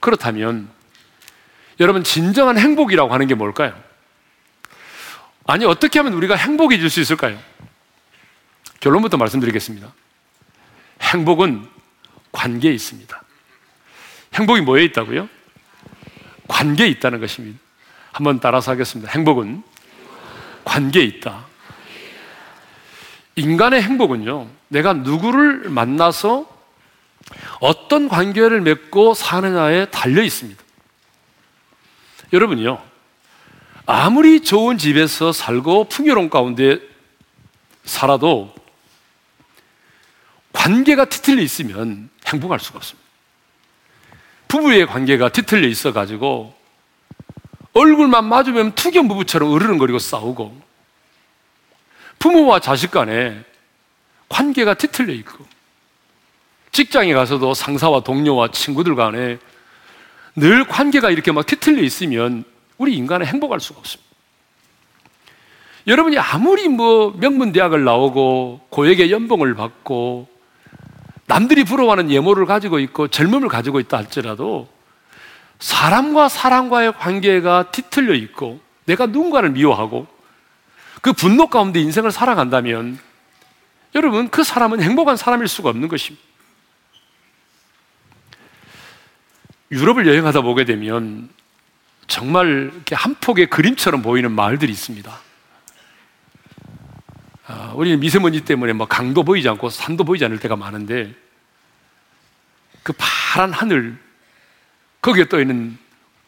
그렇다면 0.00 0.68
여러분 1.80 2.04
진정한 2.04 2.58
행복이라고 2.58 3.12
하는 3.12 3.26
게 3.26 3.34
뭘까요? 3.34 3.80
아니 5.46 5.64
어떻게 5.64 5.98
하면 5.98 6.12
우리가 6.14 6.34
행복해질 6.34 6.90
수 6.90 7.00
있을까요? 7.00 7.40
결론부터 8.80 9.16
말씀드리겠습니다. 9.16 9.92
행복은 11.00 11.68
관계에 12.32 12.72
있습니다. 12.72 13.22
행복이 14.34 14.62
뭐에 14.62 14.84
있다고요? 14.84 15.28
관계에 16.48 16.88
있다는 16.88 17.20
것입니다. 17.20 17.58
한번 18.12 18.40
따라서 18.40 18.70
하겠습니다. 18.70 19.10
행복은 19.10 19.62
관계에 20.64 21.02
있다. 21.02 21.46
인간의 23.36 23.82
행복은요, 23.82 24.48
내가 24.68 24.92
누구를 24.92 25.70
만나서 25.70 26.46
어떤 27.60 28.08
관계를 28.08 28.60
맺고 28.60 29.14
사느냐에 29.14 29.86
달려 29.86 30.22
있습니다. 30.22 30.62
여러분이요, 32.32 32.82
아무리 33.86 34.42
좋은 34.42 34.78
집에서 34.78 35.32
살고 35.32 35.88
풍요로운 35.88 36.30
가운데 36.30 36.78
살아도 37.84 38.54
관계가 40.52 41.06
뒤틀려 41.06 41.42
있으면 41.42 42.10
행복할 42.26 42.60
수가 42.60 42.76
없습니다. 42.78 43.02
부부의 44.48 44.86
관계가 44.86 45.30
뒤틀려 45.30 45.66
있어 45.68 45.92
가지고 45.92 46.54
얼굴만 47.74 48.26
맞으면 48.26 48.72
투견 48.74 49.08
부부처럼 49.08 49.54
으르렁거리고 49.54 49.98
싸우고 49.98 50.60
부모와 52.18 52.60
자식 52.60 52.90
간에 52.90 53.42
관계가 54.28 54.74
뒤틀려 54.74 55.12
있고 55.14 55.44
직장에 56.70 57.12
가서도 57.12 57.54
상사와 57.54 58.00
동료와 58.00 58.48
친구들 58.48 58.94
간에 58.94 59.38
늘 60.34 60.64
관계가 60.64 61.10
이렇게 61.10 61.32
막 61.32 61.44
뒤틀려 61.44 61.82
있으면 61.82 62.44
우리 62.78 62.94
인간은 62.96 63.26
행복할 63.26 63.60
수가 63.60 63.80
없습니다. 63.80 64.10
여러분이 65.86 66.16
아무리 66.18 66.68
뭐 66.68 67.12
명문대학을 67.18 67.84
나오고 67.84 68.66
고액의 68.70 69.10
연봉을 69.10 69.54
받고 69.54 70.28
남들이 71.26 71.64
부러워하는 71.64 72.10
예모를 72.10 72.46
가지고 72.46 72.78
있고 72.78 73.08
젊음을 73.08 73.48
가지고 73.48 73.80
있다 73.80 73.98
할지라도 73.98 74.68
사람과 75.62 76.28
사람과의 76.28 76.94
관계가 76.98 77.70
뒤틀려 77.70 78.14
있고 78.14 78.60
내가 78.84 79.06
누군가를 79.06 79.50
미워하고 79.50 80.08
그 81.00 81.12
분노 81.12 81.46
가운데 81.46 81.80
인생을 81.80 82.10
살아간다면 82.10 82.98
여러분 83.94 84.28
그 84.28 84.42
사람은 84.42 84.82
행복한 84.82 85.16
사람일 85.16 85.46
수가 85.46 85.68
없는 85.68 85.86
것입니다. 85.86 86.26
유럽을 89.70 90.08
여행하다 90.08 90.40
보게 90.40 90.64
되면 90.64 91.28
정말 92.08 92.72
이렇게 92.74 92.96
한 92.96 93.14
폭의 93.14 93.46
그림처럼 93.46 94.02
보이는 94.02 94.32
마을들이 94.32 94.72
있습니다. 94.72 95.16
아, 97.46 97.72
우리는 97.76 98.00
미세먼지 98.00 98.44
때문에 98.44 98.72
뭐 98.72 98.88
강도 98.88 99.22
보이지 99.22 99.48
않고 99.48 99.70
산도 99.70 100.02
보이지 100.02 100.24
않을 100.24 100.40
때가 100.40 100.56
많은데 100.56 101.14
그 102.82 102.92
파란 102.98 103.52
하늘 103.52 103.96
거기에 105.02 105.28
떠 105.28 105.40
있는 105.40 105.76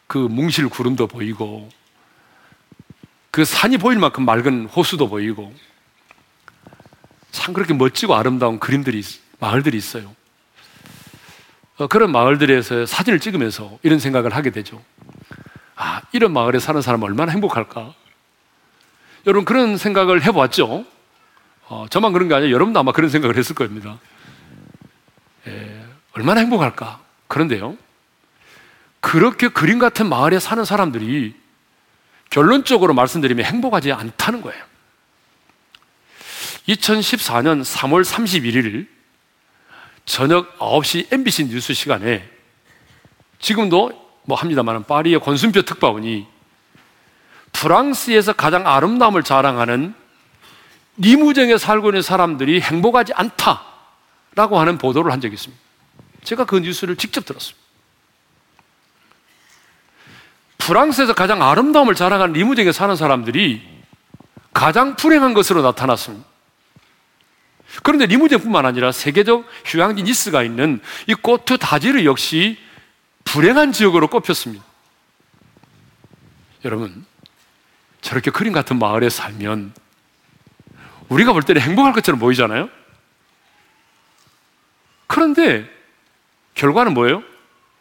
그 0.05 0.17
뭉실 0.17 0.67
구름도 0.69 1.07
보이고 1.07 1.69
그 3.31 3.45
산이 3.45 3.77
보일 3.77 3.99
만큼 3.99 4.25
맑은 4.25 4.65
호수도 4.65 5.09
보이고 5.09 5.53
참 7.31 7.53
그렇게 7.53 7.73
멋지고 7.73 8.15
아름다운 8.15 8.59
그림들이 8.59 9.01
마을들이 9.39 9.77
있어요. 9.77 10.13
어, 11.77 11.87
그런 11.87 12.11
마을들에서 12.11 12.85
사진을 12.85 13.19
찍으면서 13.19 13.77
이런 13.83 13.99
생각을 13.99 14.33
하게 14.35 14.51
되죠. 14.51 14.81
아, 15.75 16.01
이런 16.11 16.31
마을에 16.31 16.59
사는 16.59 16.81
사람 16.81 17.03
얼마나 17.03 17.31
행복할까? 17.31 17.93
여러분 19.27 19.43
그런 19.43 19.77
생각을 19.77 20.23
해보았죠? 20.23 20.85
어, 21.67 21.85
저만 21.89 22.13
그런 22.13 22.27
게 22.29 22.35
아니라 22.35 22.51
여러분도 22.51 22.79
아마 22.79 22.91
그런 22.91 23.09
생각을 23.09 23.37
했을 23.37 23.55
겁니다. 23.55 23.99
예, 25.47 25.85
얼마나 26.13 26.41
행복할까? 26.41 27.01
그런데요, 27.27 27.77
그렇게 29.05 29.49
그림 29.49 29.77
같은 29.77 30.09
마을에 30.09 30.39
사는 30.39 30.65
사람들이 30.65 31.35
결론적으로 32.31 32.95
말씀드리면 32.95 33.45
행복하지 33.45 33.91
않다는 33.91 34.41
거예요. 34.41 34.63
2014년 36.67 37.63
3월 37.63 38.03
31일 38.03 38.87
저녁 40.05 40.57
9시 40.57 41.13
MBC 41.13 41.49
뉴스 41.49 41.75
시간에 41.75 42.27
지금도 43.37 43.91
뭐 44.23 44.39
합니다만 44.39 44.83
파리의 44.83 45.19
권순표 45.19 45.61
특파원이 45.61 46.25
프랑스에서 47.51 48.33
가장 48.33 48.65
아름다움을 48.65 49.21
자랑하는 49.21 49.93
리무정에 50.97 51.59
살고 51.59 51.89
있는 51.89 52.01
사람들이 52.01 52.59
행복하지 52.59 53.13
않다라고 53.13 54.59
하는 54.59 54.79
보도를 54.79 55.11
한 55.11 55.21
적이 55.21 55.35
있습니다. 55.35 55.63
제가 56.23 56.45
그 56.45 56.57
뉴스를 56.57 56.95
직접 56.95 57.23
들었습니다. 57.23 57.64
프랑스에서 60.65 61.13
가장 61.13 61.43
아름다움을 61.43 61.93
자랑하는 61.93 62.33
리무정에 62.33 62.71
사는 62.71 62.95
사람들이 62.95 63.61
가장 64.51 64.95
불행한 64.95 65.35
것으로 65.35 65.61
나타났습니다. 65.61 66.25
그런데 67.83 68.07
리무정뿐만 68.07 68.65
아니라 68.65 68.91
세계적 68.91 69.45
휴양지 69.65 70.01
니스가 70.01 70.41
있는 70.41 70.81
이 71.05 71.13
꼬트 71.13 71.59
다지르 71.59 72.03
역시 72.05 72.57
불행한 73.25 73.73
지역으로 73.73 74.07
꼽혔습니다. 74.07 74.63
여러분, 76.63 77.05
저렇게 78.01 78.31
그림 78.31 78.51
같은 78.51 78.79
마을에 78.79 79.09
살면 79.09 79.71
우리가 81.09 81.33
볼 81.33 81.43
때는 81.43 81.61
행복할 81.61 81.93
것처럼 81.93 82.19
보이잖아요? 82.19 82.69
그런데 85.05 85.69
결과는 86.55 86.95
뭐예요? 86.95 87.21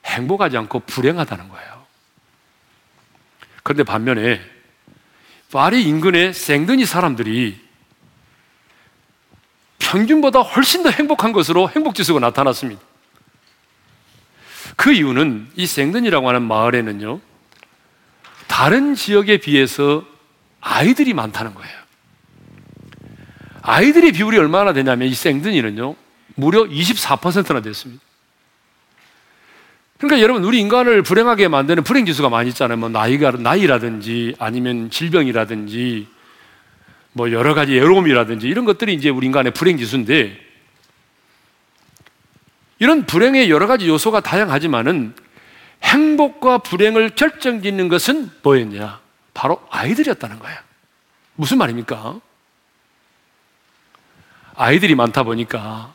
행복하지 0.04 0.58
않고 0.58 0.80
불행하다는 0.80 1.48
거예요. 1.48 1.73
그런데 3.64 3.82
반면에 3.82 4.40
파리 5.50 5.82
인근의 5.84 6.34
생드니 6.34 6.84
사람들이 6.84 7.58
평균보다 9.78 10.40
훨씬 10.40 10.82
더 10.82 10.90
행복한 10.90 11.32
것으로 11.32 11.68
행복지수가 11.70 12.20
나타났습니다. 12.20 12.82
그 14.76 14.92
이유는 14.92 15.48
이 15.56 15.66
생든이라고 15.66 16.28
하는 16.28 16.42
마을에는요, 16.42 17.20
다른 18.48 18.94
지역에 18.94 19.38
비해서 19.38 20.04
아이들이 20.60 21.14
많다는 21.14 21.54
거예요. 21.54 21.78
아이들의 23.62 24.12
비율이 24.12 24.36
얼마나 24.36 24.72
되냐면 24.72 25.08
이 25.08 25.14
생든이는요, 25.14 25.94
무려 26.34 26.64
24%나 26.64 27.62
됐습니다. 27.62 28.02
그러니까 30.04 30.22
여러분, 30.22 30.44
우리 30.44 30.60
인간을 30.60 31.02
불행하게 31.02 31.48
만드는 31.48 31.82
불행 31.82 32.04
지수가 32.04 32.28
많이 32.28 32.50
있잖아요. 32.50 32.76
뭐 32.76 32.90
나이가, 32.90 33.30
나이라든지 33.30 34.34
아니면 34.38 34.90
질병이라든지 34.90 36.08
뭐 37.12 37.32
여러 37.32 37.54
가지 37.54 37.72
외로움이라든지 37.72 38.46
이런 38.46 38.66
것들이 38.66 38.92
이제 38.92 39.08
우리 39.08 39.24
인간의 39.26 39.54
불행 39.54 39.78
지수인데 39.78 40.38
이런 42.80 43.06
불행의 43.06 43.50
여러 43.50 43.66
가지 43.66 43.88
요소가 43.88 44.20
다양하지만은 44.20 45.14
행복과 45.82 46.58
불행을 46.58 47.10
결정짓는 47.10 47.88
것은 47.88 48.30
뭐였냐? 48.42 49.00
바로 49.32 49.66
아이들이었다는 49.70 50.38
거야. 50.38 50.62
무슨 51.34 51.56
말입니까? 51.56 52.20
아이들이 54.54 54.94
많다 54.96 55.22
보니까 55.22 55.94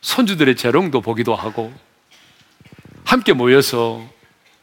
손주들의 0.00 0.56
재롱도 0.56 1.02
보기도 1.02 1.34
하고 1.34 1.85
함께 3.06 3.32
모여서 3.32 4.04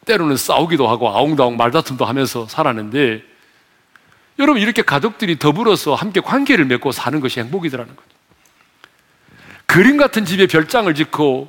때로는 0.04 0.36
싸우기도 0.36 0.86
하고 0.86 1.08
아웅다웅 1.08 1.56
말다툼도 1.56 2.04
하면서 2.04 2.46
살았는데 2.46 3.22
여러분 4.38 4.60
이렇게 4.60 4.82
가족들이 4.82 5.38
더불어서 5.38 5.94
함께 5.94 6.20
관계를 6.20 6.66
맺고 6.66 6.92
사는 6.92 7.18
것이 7.20 7.40
행복이더라는 7.40 7.96
거죠. 7.96 8.08
그림 9.66 9.96
같은 9.96 10.26
집에 10.26 10.46
별장을 10.46 10.94
짓고 10.94 11.48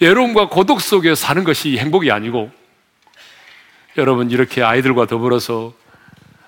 외로움과 0.00 0.50
고독 0.50 0.80
속에 0.82 1.14
사는 1.14 1.44
것이 1.44 1.78
행복이 1.78 2.10
아니고 2.10 2.50
여러분 3.96 4.30
이렇게 4.30 4.62
아이들과 4.62 5.06
더불어서 5.06 5.72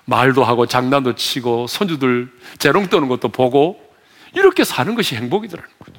말도 0.05 0.43
하고 0.43 0.67
장난도 0.67 1.15
치고 1.15 1.65
손주들 1.67 2.31
재롱 2.59 2.87
떠는 2.87 3.07
것도 3.07 3.29
보고 3.29 3.81
이렇게 4.33 4.63
사는 4.63 4.93
것이 4.93 5.15
행복이더라는 5.15 5.69
거죠. 5.79 5.96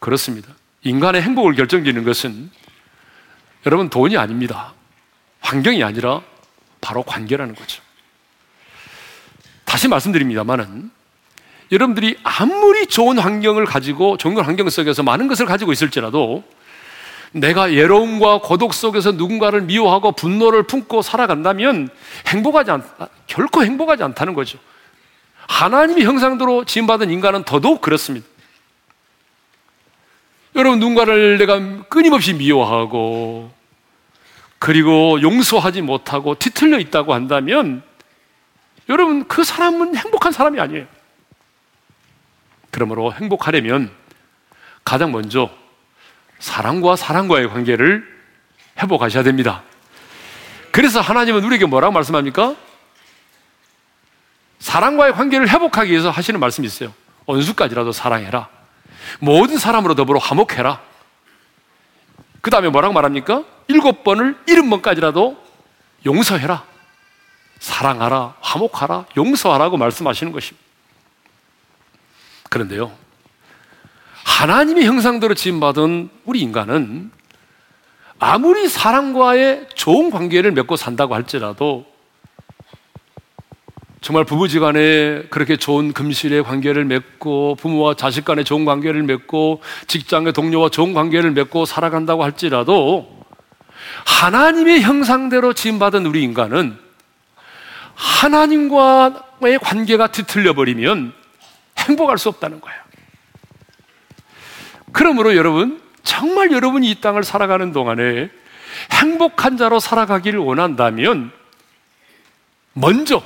그렇습니다. 0.00 0.48
인간의 0.82 1.22
행복을 1.22 1.54
결정짓는 1.54 2.04
것은 2.04 2.50
여러분 3.66 3.88
돈이 3.88 4.16
아닙니다. 4.16 4.72
환경이 5.40 5.84
아니라 5.84 6.22
바로 6.80 7.02
관계라는 7.02 7.54
거죠. 7.54 7.82
다시 9.64 9.86
말씀드립니다만은 9.88 10.90
여러분들이 11.70 12.18
아무리 12.24 12.86
좋은 12.86 13.18
환경을 13.18 13.64
가지고 13.64 14.16
좋은 14.16 14.36
환경 14.38 14.68
속에서 14.68 15.02
많은 15.02 15.28
것을 15.28 15.46
가지고 15.46 15.72
있을지라도 15.72 16.42
내가 17.32 17.64
외로움과 17.64 18.40
고독 18.40 18.74
속에서 18.74 19.12
누군가를 19.12 19.62
미워하고 19.62 20.12
분노를 20.12 20.64
품고 20.64 21.02
살아간다면 21.02 21.88
행복하지 22.26 22.72
않, 22.72 22.82
결코 23.28 23.62
행복하지 23.62 24.02
않다는 24.02 24.34
거죠. 24.34 24.58
하나님의 25.46 26.04
형상대로 26.04 26.64
지음받은 26.64 27.10
인간은 27.10 27.44
더더욱 27.44 27.80
그렇습니다. 27.80 28.26
여러분, 30.56 30.78
누군가를 30.80 31.38
내가 31.38 31.58
끊임없이 31.88 32.32
미워하고, 32.34 33.52
그리고 34.58 35.20
용서하지 35.22 35.82
못하고 35.82 36.34
뒤틀려 36.34 36.78
있다고 36.78 37.14
한다면, 37.14 37.82
여러분, 38.88 39.26
그 39.28 39.44
사람은 39.44 39.96
행복한 39.96 40.32
사람이 40.32 40.58
아니에요. 40.58 40.86
그러므로 42.70 43.12
행복하려면 43.12 43.90
가장 44.84 45.12
먼저 45.12 45.50
사랑과 46.38 46.96
사랑과의 46.96 47.48
관계를 47.48 48.04
회복하셔야 48.78 49.22
됩니다. 49.22 49.62
그래서 50.72 51.00
하나님은 51.00 51.44
우리에게 51.44 51.66
뭐라고 51.66 51.92
말씀합니까? 51.92 52.56
사랑과의 54.58 55.12
관계를 55.14 55.48
회복하기 55.48 55.90
위해서 55.90 56.10
하시는 56.10 56.38
말씀이 56.38 56.66
있어요. 56.66 56.92
원수까지라도 57.26 57.92
사랑해라. 57.92 58.48
모든 59.18 59.58
사람으로 59.58 59.94
더불어 59.94 60.18
화목해라. 60.18 60.80
그 62.40 62.50
다음에 62.50 62.68
뭐라고 62.68 62.94
말합니까? 62.94 63.44
일곱 63.68 64.04
번을 64.04 64.36
일흔 64.46 64.70
번까지라도 64.70 65.36
용서해라. 66.06 66.64
사랑하라. 67.58 68.36
화목하라. 68.40 69.06
용서하라고 69.16 69.76
말씀하시는 69.76 70.32
것입니다. 70.32 70.66
그런데요. 72.48 72.92
하나님의 74.24 74.86
형상대로 74.86 75.34
지음받은 75.34 76.10
우리 76.24 76.40
인간은 76.40 77.10
아무리 78.18 78.68
사랑과의 78.68 79.68
좋은 79.74 80.10
관계를 80.10 80.52
맺고 80.52 80.76
산다고 80.76 81.14
할지라도 81.14 81.89
정말 84.00 84.24
부부지간에 84.24 85.24
그렇게 85.28 85.56
좋은 85.56 85.92
금실의 85.92 86.42
관계를 86.42 86.86
맺고 86.86 87.56
부모와 87.56 87.94
자식 87.94 88.24
간에 88.24 88.44
좋은 88.44 88.64
관계를 88.64 89.02
맺고 89.02 89.62
직장의 89.88 90.32
동료와 90.32 90.70
좋은 90.70 90.94
관계를 90.94 91.32
맺고 91.32 91.66
살아간다고 91.66 92.24
할지라도 92.24 93.20
하나님의 94.06 94.80
형상대로 94.80 95.52
지음받은 95.52 96.06
우리 96.06 96.22
인간은 96.22 96.78
하나님과의 97.94 99.58
관계가 99.60 100.06
뒤틀려 100.06 100.54
버리면 100.54 101.12
행복할 101.78 102.16
수 102.16 102.30
없다는 102.30 102.60
거예요. 102.62 102.80
그러므로 104.92 105.36
여러분, 105.36 105.80
정말 106.02 106.50
여러분이 106.50 106.90
이 106.90 107.00
땅을 107.00 107.22
살아가는 107.22 107.72
동안에 107.72 108.30
행복한 108.92 109.58
자로 109.58 109.78
살아가기를 109.78 110.40
원한다면 110.40 111.30
먼저, 112.72 113.22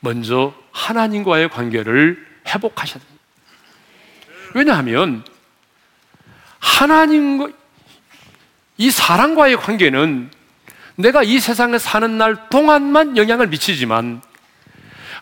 먼저 0.00 0.54
하나님과의 0.72 1.48
관계를 1.50 2.26
회복하셔야 2.46 3.02
됩니다. 3.02 3.24
왜냐하면 4.54 5.24
하나님과 6.58 7.48
이 8.76 8.90
사랑과의 8.90 9.56
관계는 9.56 10.30
내가 10.96 11.22
이 11.22 11.38
세상에 11.38 11.78
사는 11.78 12.18
날 12.18 12.48
동안만 12.48 13.16
영향을 13.16 13.48
미치지만 13.48 14.22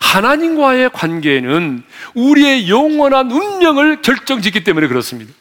하나님과의 0.01 0.91
관계는 0.91 1.83
우리의 2.15 2.69
영원한 2.69 3.31
운명을 3.31 4.03
결정짓기 4.03 4.65
때문에 4.65 4.89
그렇습니다. 4.89 5.33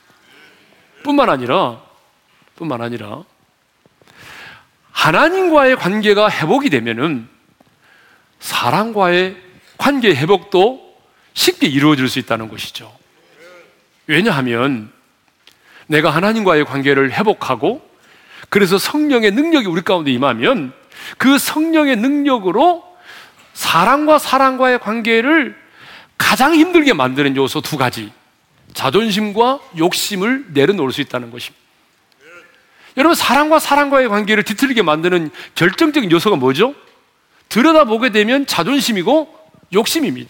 뿐만 1.04 1.30
아니라, 1.30 1.82
뿐만 2.56 2.82
아니라, 2.82 3.24
하나님과의 4.92 5.76
관계가 5.76 6.30
회복이 6.30 6.70
되면은 6.70 7.35
사랑과의 8.40 9.38
관계 9.78 10.16
회복도 10.16 10.96
쉽게 11.34 11.68
이루어질 11.68 12.08
수 12.08 12.20
있다는 12.20 12.50
것이죠. 12.50 12.92
왜냐하면 14.08 14.92
내가 15.88 16.10
하나님과의 16.10 16.66
관계를 16.66 17.12
회복하고 17.12 17.88
그래서 18.50 18.78
성령의 18.78 19.32
능력이 19.32 19.68
우리 19.68 19.82
가운데 19.82 20.12
임하면 20.12 20.74
그 21.18 21.38
성령의 21.38 21.98
능력으로 21.98 22.84
사랑과 23.54 24.20
사랑과의 24.20 24.80
관계를 24.80 25.56
가장 26.18 26.54
힘들게 26.56 26.94
만드는 26.94 27.36
요소 27.36 27.62
두 27.62 27.78
가지. 27.78 28.12
자존심과 28.74 29.60
욕심을 29.78 30.48
내려놓을 30.50 30.92
수 30.92 31.02
있다는 31.02 31.32
것입니다. 31.32 31.64
여러분, 32.98 33.16
사랑과 33.16 33.60
사랑과의 33.60 34.08
관계를 34.10 34.44
뒤틀리게 34.44 34.82
만드는 34.82 35.32
결정적인 35.56 36.12
요소가 36.12 36.36
뭐죠? 36.36 36.76
들여다보게 37.50 38.12
되면 38.12 38.46
자존심이고 38.46 39.34
욕심입니다. 39.74 40.30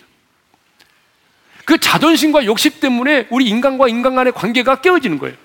그 1.66 1.80
자존심과 1.80 2.46
욕심 2.46 2.80
때문에 2.80 3.28
우리 3.32 3.46
인간과 3.46 3.88
인간 3.88 4.16
간의 4.16 4.34
관계가 4.34 4.82
깨어지는 4.82 5.18
거예요. 5.18 5.36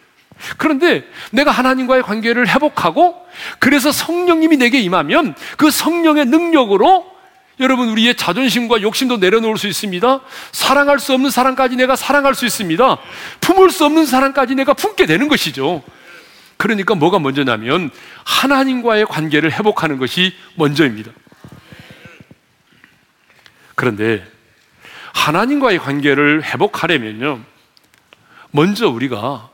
그런데 0.56 1.04
내가 1.32 1.50
하나님과의 1.50 2.02
관계를 2.02 2.48
회복하고 2.48 3.26
그래서 3.58 3.92
성령님이 3.92 4.56
내게 4.56 4.80
임하면 4.80 5.34
그 5.56 5.70
성령의 5.70 6.26
능력으로 6.26 7.10
여러분 7.58 7.90
우리의 7.90 8.14
자존심과 8.14 8.80
욕심도 8.80 9.18
내려놓을 9.18 9.58
수 9.58 9.66
있습니다. 9.66 10.20
사랑할 10.52 10.98
수 10.98 11.12
없는 11.12 11.30
사랑까지 11.30 11.76
내가 11.76 11.94
사랑할 11.94 12.34
수 12.34 12.46
있습니다. 12.46 12.98
품을 13.40 13.70
수 13.70 13.84
없는 13.84 14.06
사랑까지 14.06 14.54
내가 14.54 14.72
품게 14.72 15.04
되는 15.04 15.28
것이죠. 15.28 15.82
그러니까 16.56 16.94
뭐가 16.94 17.18
먼저냐면 17.18 17.90
하나님과의 18.24 19.06
관계를 19.06 19.52
회복하는 19.52 19.98
것이 19.98 20.34
먼저입니다. 20.54 21.10
그런데 23.80 24.22
하나님과의 25.14 25.78
관계를 25.78 26.44
회복하려면요. 26.44 27.40
먼저 28.50 28.90
우리가 28.90 29.48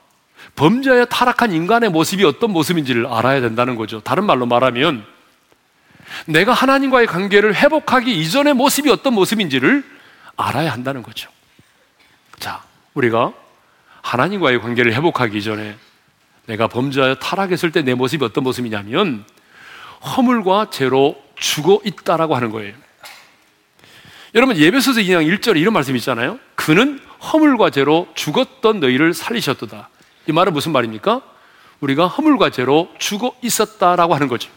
범죄에 0.57 1.05
타락한 1.05 1.53
인간의 1.53 1.91
모습이 1.91 2.25
어떤 2.25 2.51
모습인지를 2.51 3.07
알아야 3.07 3.41
된다는 3.41 3.77
거죠. 3.77 4.01
다른 4.01 4.25
말로 4.25 4.45
말하면 4.45 5.07
내가 6.27 6.53
하나님과의 6.53 7.07
관계를 7.07 7.55
회복하기 7.55 8.21
이전의 8.21 8.55
모습이 8.55 8.91
어떤 8.91 9.15
모습인지를 9.15 9.85
알아야 10.37 10.73
한다는 10.73 11.05
거죠. 11.05 11.31
자, 12.41 12.65
우리가 12.95 13.33
하나님과의 14.03 14.61
관계를 14.61 14.93
회복하기 14.93 15.41
전에 15.41 15.77
내가 16.47 16.67
범죄하여 16.67 17.15
타락했을 17.15 17.71
때 17.71 17.83
내 17.83 17.95
모습이 17.95 18.25
어떤 18.25 18.43
모습이냐면 18.43 19.25
허물과 20.17 20.71
죄로 20.71 21.23
죽어 21.37 21.81
있다라고 21.85 22.35
하는 22.35 22.51
거예요. 22.51 22.86
여러분 24.35 24.57
예배소서 24.57 25.01
2장 25.01 25.39
1절에 25.39 25.59
이런 25.59 25.73
말씀이 25.73 25.99
있잖아요. 25.99 26.39
그는 26.55 27.01
허물과 27.33 27.71
죄로 27.71 28.09
죽었던 28.15 28.81
너희를 28.81 29.15
살리셨도다. 29.15 29.89
이 30.27 30.33
말은 30.33 30.53
무슨 30.53 30.73
말입니까? 30.73 31.23
우리가 31.81 32.07
허물과 32.07 32.51
죄로 32.51 32.89
죽어 32.99 33.35
있었다라고 33.43 34.15
하는 34.15 34.29
거죠. 34.29 34.51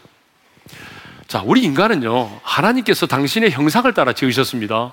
자, 1.28 1.42
우리 1.44 1.62
인간은요, 1.62 2.40
하나님께서 2.42 3.06
당신의 3.06 3.52
형상을 3.52 3.92
따라 3.94 4.12
지으셨습니다. 4.12 4.92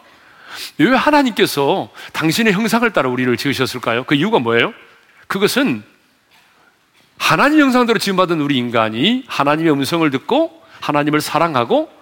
왜 0.77 0.95
하나님께서 0.95 1.89
당신의 2.13 2.53
형상을 2.53 2.89
따라 2.93 3.09
우리를 3.09 3.35
지으셨을까요? 3.37 4.03
그 4.03 4.15
이유가 4.15 4.39
뭐예요? 4.39 4.73
그것은 5.27 5.83
하나님 7.17 7.59
형상대로 7.59 7.97
지음받은 7.97 8.39
우리 8.39 8.57
인간이 8.57 9.23
하나님의 9.27 9.73
음성을 9.73 10.09
듣고 10.11 10.61
하나님을 10.79 11.21
사랑하고 11.21 11.96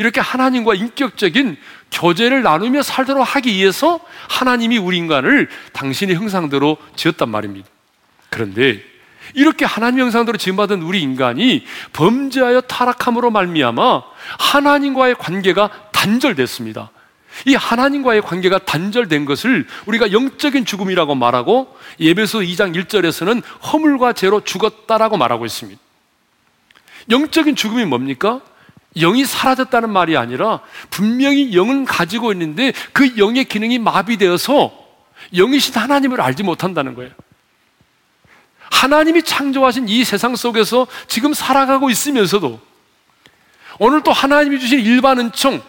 이렇게 0.00 0.18
하나님과 0.18 0.72
인격적인 0.76 1.58
교제를 1.92 2.42
나누며 2.42 2.82
살도록 2.82 3.36
하기 3.36 3.52
위해서 3.52 4.00
하나님이 4.30 4.78
우리 4.78 4.96
인간을 4.96 5.50
당신의 5.74 6.16
형상대로 6.16 6.78
지었단 6.96 7.28
말입니다. 7.28 7.68
그런데 8.30 8.82
이렇게 9.34 9.66
하나님 9.66 10.00
형상대로 10.00 10.38
지음받은 10.38 10.80
우리 10.80 11.02
인간이 11.02 11.66
범죄하여 11.92 12.62
타락함으로 12.62 13.30
말미암아 13.30 14.02
하나님과의 14.38 15.16
관계가 15.16 15.90
단절됐습니다. 15.92 16.90
이 17.44 17.54
하나님과의 17.54 18.22
관계가 18.22 18.60
단절된 18.60 19.26
것을 19.26 19.66
우리가 19.84 20.12
영적인 20.12 20.64
죽음이라고 20.64 21.14
말하고 21.14 21.76
예배소 22.00 22.38
2장 22.38 22.74
1절에서는 22.74 23.42
허물과 23.70 24.14
죄로 24.14 24.40
죽었다라고 24.42 25.18
말하고 25.18 25.44
있습니다. 25.44 25.78
영적인 27.10 27.54
죽음이 27.54 27.84
뭡니까? 27.84 28.40
영이 28.96 29.24
사라졌다는 29.24 29.90
말이 29.90 30.16
아니라 30.16 30.60
분명히 30.90 31.54
영은 31.54 31.84
가지고 31.84 32.32
있는데 32.32 32.72
그 32.92 33.16
영의 33.18 33.44
기능이 33.44 33.78
마비되어서 33.78 34.72
영이신 35.34 35.74
하나님을 35.74 36.20
알지 36.20 36.42
못한다는 36.42 36.94
거예요. 36.94 37.12
하나님이 38.70 39.22
창조하신 39.22 39.88
이 39.88 40.04
세상 40.04 40.36
속에서 40.36 40.86
지금 41.06 41.34
살아가고 41.34 41.90
있으면서도 41.90 42.60
오늘 43.78 44.02
또 44.02 44.12
하나님이 44.12 44.58
주신 44.58 44.80
일반 44.80 45.18
은총, 45.18 45.62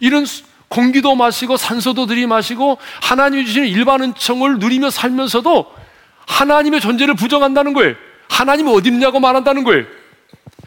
이런 0.00 0.26
공기도 0.68 1.14
마시고 1.14 1.56
산소도 1.56 2.06
들이마시고 2.06 2.78
하나님이 3.02 3.46
주신 3.46 3.64
일반 3.66 4.02
은총을 4.02 4.58
누리며 4.58 4.90
살면서도 4.90 5.72
하나님의 6.26 6.80
존재를 6.80 7.14
부정한다는 7.14 7.74
거예요. 7.74 7.94
하나님이 8.28 8.72
어디 8.72 8.88
있냐고 8.88 9.20
말한다는 9.20 9.64
거예요. 9.64 9.84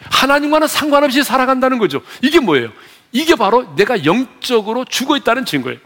하나님과는 0.03 0.67
상관없이 0.67 1.23
살아간다는 1.23 1.77
거죠. 1.77 2.01
이게 2.21 2.39
뭐예요? 2.39 2.71
이게 3.12 3.36
바로 3.36 3.75
내가 3.75 4.05
영적으로 4.05 4.86
죽어 4.86 5.17
있다는 5.17 5.45
증거예요. 5.45 5.79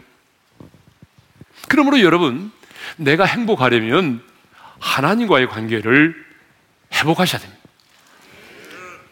그러므로 1.68 2.00
여러분, 2.00 2.50
내가 2.96 3.24
행복하려면 3.24 4.22
하나님과의 4.80 5.48
관계를 5.48 6.14
회복하셔야 6.92 7.40
됩니다. 7.40 7.62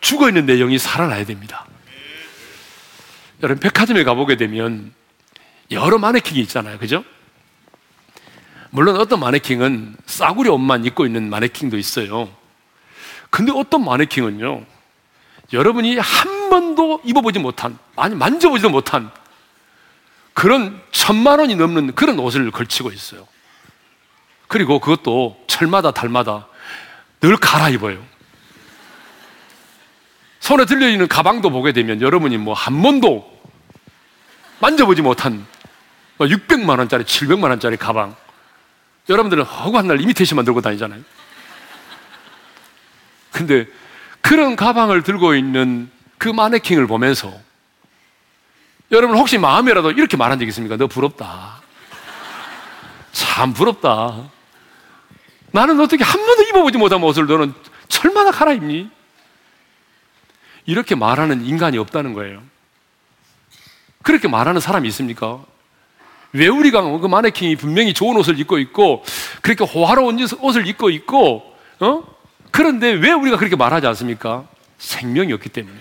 죽어 0.00 0.28
있는 0.28 0.46
내 0.46 0.58
영이 0.58 0.78
살아나야 0.78 1.24
됩니다. 1.24 1.66
여러분, 3.42 3.60
백화점에 3.60 4.04
가보게 4.04 4.36
되면 4.36 4.92
여러 5.70 5.98
마네킹이 5.98 6.40
있잖아요. 6.40 6.78
그죠? 6.78 7.04
물론 8.70 8.96
어떤 8.96 9.20
마네킹은 9.20 9.96
싸구려 10.06 10.52
옷만 10.52 10.84
입고 10.84 11.06
있는 11.06 11.30
마네킹도 11.30 11.78
있어요. 11.78 12.28
근데 13.30 13.52
어떤 13.54 13.84
마네킹은요, 13.84 14.64
여러분이 15.52 15.98
한 15.98 16.50
번도 16.50 17.00
입어보지 17.04 17.38
못한, 17.38 17.78
아니, 17.96 18.14
만져보지도 18.14 18.70
못한 18.70 19.10
그런 20.32 20.80
천만 20.92 21.38
원이 21.38 21.56
넘는 21.56 21.94
그런 21.94 22.18
옷을 22.18 22.50
걸치고 22.50 22.92
있어요. 22.92 23.26
그리고 24.48 24.78
그것도 24.80 25.44
철마다 25.46 25.90
달마다 25.90 26.46
늘 27.20 27.36
갈아입어요. 27.36 28.02
손에 30.40 30.64
들려있는 30.64 31.08
가방도 31.08 31.50
보게 31.50 31.72
되면 31.72 32.00
여러분이 32.00 32.38
뭐 32.38 32.54
한 32.54 32.82
번도 32.82 33.40
만져보지 34.60 35.02
못한 35.02 35.46
600만 36.18 36.64
뭐 36.64 36.76
원짜리, 36.76 37.04
700만 37.04 37.44
원짜리 37.44 37.76
가방. 37.76 38.14
여러분들은 39.08 39.44
허구한 39.44 39.86
날 39.86 40.00
이미테이션만 40.00 40.44
들고 40.44 40.60
다니잖아요. 40.60 41.00
근데 43.32 43.66
그런 44.20 44.56
가방을 44.56 45.02
들고 45.02 45.34
있는 45.34 45.90
그 46.18 46.28
마네킹을 46.28 46.86
보면서 46.86 47.32
여러분 48.90 49.16
혹시 49.16 49.38
마음이라도 49.38 49.92
이렇게 49.92 50.16
말한 50.16 50.38
적 50.38 50.46
있습니까? 50.48 50.76
너 50.76 50.86
부럽다. 50.86 51.60
참 53.12 53.52
부럽다. 53.52 54.30
나는 55.52 55.80
어떻게 55.80 56.04
한 56.04 56.24
번도 56.24 56.42
입어보지 56.44 56.78
못한 56.78 57.02
옷을 57.02 57.26
너는 57.26 57.54
철마다 57.88 58.30
갈아입니? 58.30 58.90
이렇게 60.66 60.94
말하는 60.94 61.44
인간이 61.44 61.78
없다는 61.78 62.14
거예요. 62.14 62.42
그렇게 64.02 64.28
말하는 64.28 64.60
사람이 64.60 64.88
있습니까? 64.88 65.44
왜 66.32 66.46
우리가 66.48 66.82
그 66.98 67.06
마네킹이 67.06 67.56
분명히 67.56 67.92
좋은 67.92 68.16
옷을 68.16 68.38
입고 68.38 68.58
있고 68.58 69.04
그렇게 69.42 69.64
호화로운 69.64 70.18
옷을 70.40 70.66
입고 70.66 70.90
있고 70.90 71.56
어? 71.80 72.19
그런데 72.50 72.90
왜 72.90 73.12
우리가 73.12 73.36
그렇게 73.36 73.56
말하지 73.56 73.86
않습니까? 73.86 74.48
생명이 74.78 75.32
없기 75.32 75.48
때문에. 75.48 75.76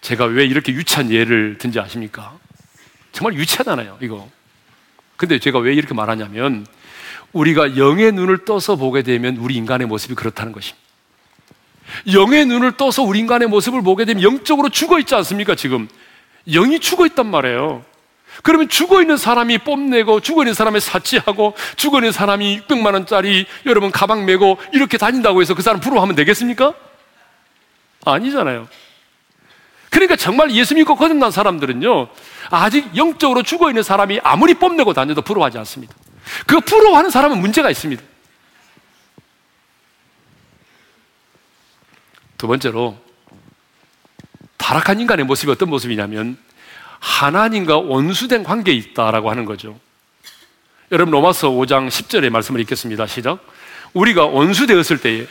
제가 0.00 0.24
왜 0.24 0.44
이렇게 0.44 0.72
유치한 0.72 1.10
예를 1.10 1.58
든지 1.58 1.80
아십니까? 1.80 2.38
정말 3.12 3.34
유치하잖아요, 3.34 3.98
이거. 4.00 4.28
근데 5.16 5.38
제가 5.38 5.58
왜 5.58 5.74
이렇게 5.74 5.94
말하냐면 5.94 6.66
우리가 7.32 7.76
영의 7.76 8.12
눈을 8.12 8.44
떠서 8.44 8.76
보게 8.76 9.02
되면 9.02 9.36
우리 9.36 9.54
인간의 9.56 9.86
모습이 9.86 10.14
그렇다는 10.14 10.52
것입니다. 10.52 10.78
영의 12.12 12.46
눈을 12.46 12.76
떠서 12.76 13.02
우리 13.02 13.18
인간의 13.18 13.48
모습을 13.48 13.82
보게 13.82 14.04
되면 14.04 14.22
영적으로 14.22 14.68
죽어 14.68 14.98
있지 14.98 15.14
않습니까, 15.14 15.54
지금? 15.54 15.88
영이 16.46 16.80
죽어 16.80 17.06
있단 17.06 17.26
말이에요. 17.26 17.84
그러면 18.42 18.68
죽어 18.68 19.00
있는 19.00 19.16
사람이 19.16 19.58
뽐내고 19.58 20.20
죽어 20.20 20.42
있는 20.42 20.54
사람이 20.54 20.80
사치하고 20.80 21.54
죽어 21.76 21.98
있는 21.98 22.12
사람이 22.12 22.62
600만 22.68 22.94
원짜리 22.94 23.46
여러분 23.66 23.90
가방 23.90 24.24
메고 24.24 24.58
이렇게 24.72 24.98
다닌다고 24.98 25.40
해서 25.40 25.54
그 25.54 25.62
사람 25.62 25.80
부러워하면 25.80 26.14
되겠습니까? 26.14 26.74
아니잖아요. 28.04 28.68
그러니까 29.90 30.16
정말 30.16 30.50
예수 30.52 30.74
믿고 30.74 30.96
거듭난 30.96 31.30
사람들은요, 31.30 32.08
아직 32.50 32.96
영적으로 32.96 33.42
죽어 33.42 33.70
있는 33.70 33.82
사람이 33.82 34.20
아무리 34.22 34.54
뽐내고 34.54 34.92
다녀도 34.92 35.22
부러워하지 35.22 35.58
않습니다. 35.58 35.94
그 36.46 36.60
부러워하는 36.60 37.10
사람은 37.10 37.40
문제가 37.40 37.70
있습니다. 37.70 38.02
두 42.36 42.46
번째로, 42.46 42.96
타락한 44.58 45.00
인간의 45.00 45.24
모습이 45.24 45.50
어떤 45.50 45.70
모습이냐면 45.70 46.36
하나님과 47.00 47.78
원수된 47.78 48.44
관계에 48.44 48.74
있다라고 48.74 49.30
하는 49.30 49.44
거죠. 49.44 49.78
여러분 50.90 51.12
로마서 51.12 51.50
5장 51.50 51.88
10절의 51.88 52.30
말씀을 52.30 52.60
읽겠습니다. 52.60 53.06
시작. 53.06 53.44
우리가 53.92 54.26
원수 54.26 54.66
되었을 54.66 54.98
때에 54.98 55.26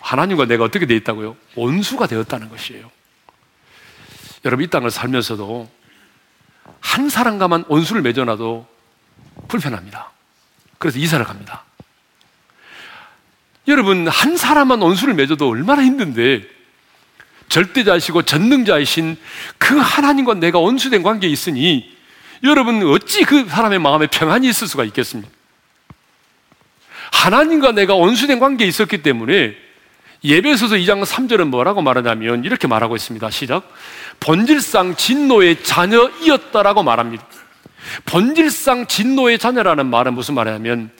하나님과 0.00 0.46
내가 0.46 0.64
어떻게 0.64 0.86
되어 0.86 0.96
있다고요? 0.96 1.36
원수가 1.54 2.06
되었다는 2.06 2.48
것이에요. 2.48 2.90
여러분 4.44 4.64
이 4.64 4.68
땅을 4.68 4.90
살면서도 4.90 5.68
한 6.80 7.08
사람과만 7.08 7.64
원수를 7.68 8.02
맺어놔도 8.02 8.66
불편합니다. 9.48 10.10
그래서 10.78 10.98
이사를 10.98 11.24
갑니다. 11.24 11.64
여러분 13.68 14.08
한 14.08 14.36
사람만 14.36 14.80
원수를 14.80 15.14
맺어도 15.14 15.48
얼마나 15.48 15.84
힘든데 15.84 16.48
절대자이시고 17.48 18.22
전능자이신 18.22 19.16
그 19.58 19.76
하나님과 19.76 20.34
내가 20.34 20.58
원수된 20.58 21.02
관계에 21.02 21.30
있으니 21.30 21.92
여러분 22.42 22.82
어찌 22.82 23.24
그 23.24 23.46
사람의 23.46 23.78
마음에 23.78 24.06
평안이 24.06 24.48
있을 24.48 24.66
수가 24.66 24.84
있겠습니까? 24.84 25.30
하나님과 27.12 27.72
내가 27.72 27.94
원수된 27.94 28.40
관계에 28.40 28.66
있었기 28.66 29.02
때문에 29.02 29.54
예배소서 30.24 30.76
2장 30.76 31.04
3절은 31.04 31.48
뭐라고 31.48 31.82
말하냐면 31.82 32.44
이렇게 32.44 32.66
말하고 32.66 32.96
있습니다. 32.96 33.30
시작. 33.30 33.68
본질상 34.20 34.96
진노의 34.96 35.62
자녀이었다라고 35.64 36.82
말합니다. 36.82 37.26
본질상 38.04 38.86
진노의 38.86 39.38
자녀라는 39.38 39.86
말은 39.86 40.14
무슨 40.14 40.34
말이냐면 40.34 40.90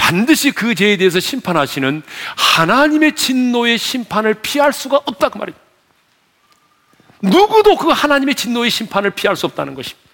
반드시 0.00 0.50
그 0.50 0.74
죄에 0.74 0.96
대해서 0.96 1.20
심판하시는 1.20 2.02
하나님의 2.36 3.14
진노의 3.14 3.76
심판을 3.76 4.34
피할 4.34 4.72
수가 4.72 4.96
없다고 4.96 5.38
말입니다. 5.38 5.62
누구도 7.20 7.76
그 7.76 7.90
하나님의 7.90 8.34
진노의 8.34 8.70
심판을 8.70 9.10
피할 9.10 9.36
수 9.36 9.44
없다는 9.44 9.74
것입니다. 9.74 10.08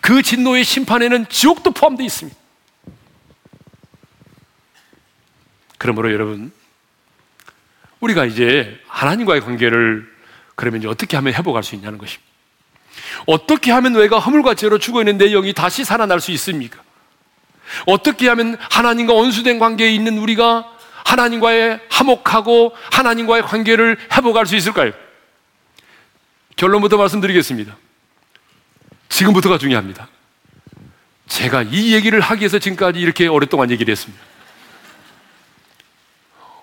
그 0.00 0.22
진노의 0.22 0.64
심판에는 0.64 1.28
지옥도 1.28 1.72
포함되어 1.72 2.06
있습니다. 2.06 2.38
그러므로 5.76 6.10
여러분, 6.12 6.50
우리가 8.00 8.24
이제 8.24 8.80
하나님과의 8.86 9.42
관계를 9.42 10.10
그러면 10.54 10.80
이제 10.80 10.88
어떻게 10.88 11.16
하면 11.16 11.34
회복할 11.34 11.62
수 11.62 11.74
있냐는 11.74 11.98
것입니다. 11.98 12.26
어떻게 13.26 13.70
하면 13.72 13.92
내가 13.92 14.18
허물과 14.18 14.54
죄로 14.54 14.78
죽어 14.78 15.02
있는 15.02 15.18
내 15.18 15.28
영이 15.28 15.52
다시 15.52 15.84
살아날 15.84 16.18
수 16.20 16.32
있습니까? 16.32 16.82
어떻게 17.86 18.28
하면 18.28 18.56
하나님과 18.70 19.12
원수된 19.12 19.58
관계에 19.58 19.90
있는 19.90 20.18
우리가 20.18 20.66
하나님과의 21.04 21.80
화목하고 21.88 22.74
하나님과의 22.92 23.42
관계를 23.42 23.96
회복할 24.12 24.46
수 24.46 24.56
있을까요? 24.56 24.92
결론부터 26.56 26.96
말씀드리겠습니다. 26.96 27.76
지금부터가 29.08 29.58
중요합니다. 29.58 30.08
제가 31.28 31.62
이 31.62 31.94
얘기를 31.94 32.20
하기 32.20 32.40
위해서 32.40 32.58
지금까지 32.58 33.00
이렇게 33.00 33.26
오랫동안 33.26 33.70
얘기를 33.70 33.92
했습니다. 33.92 34.22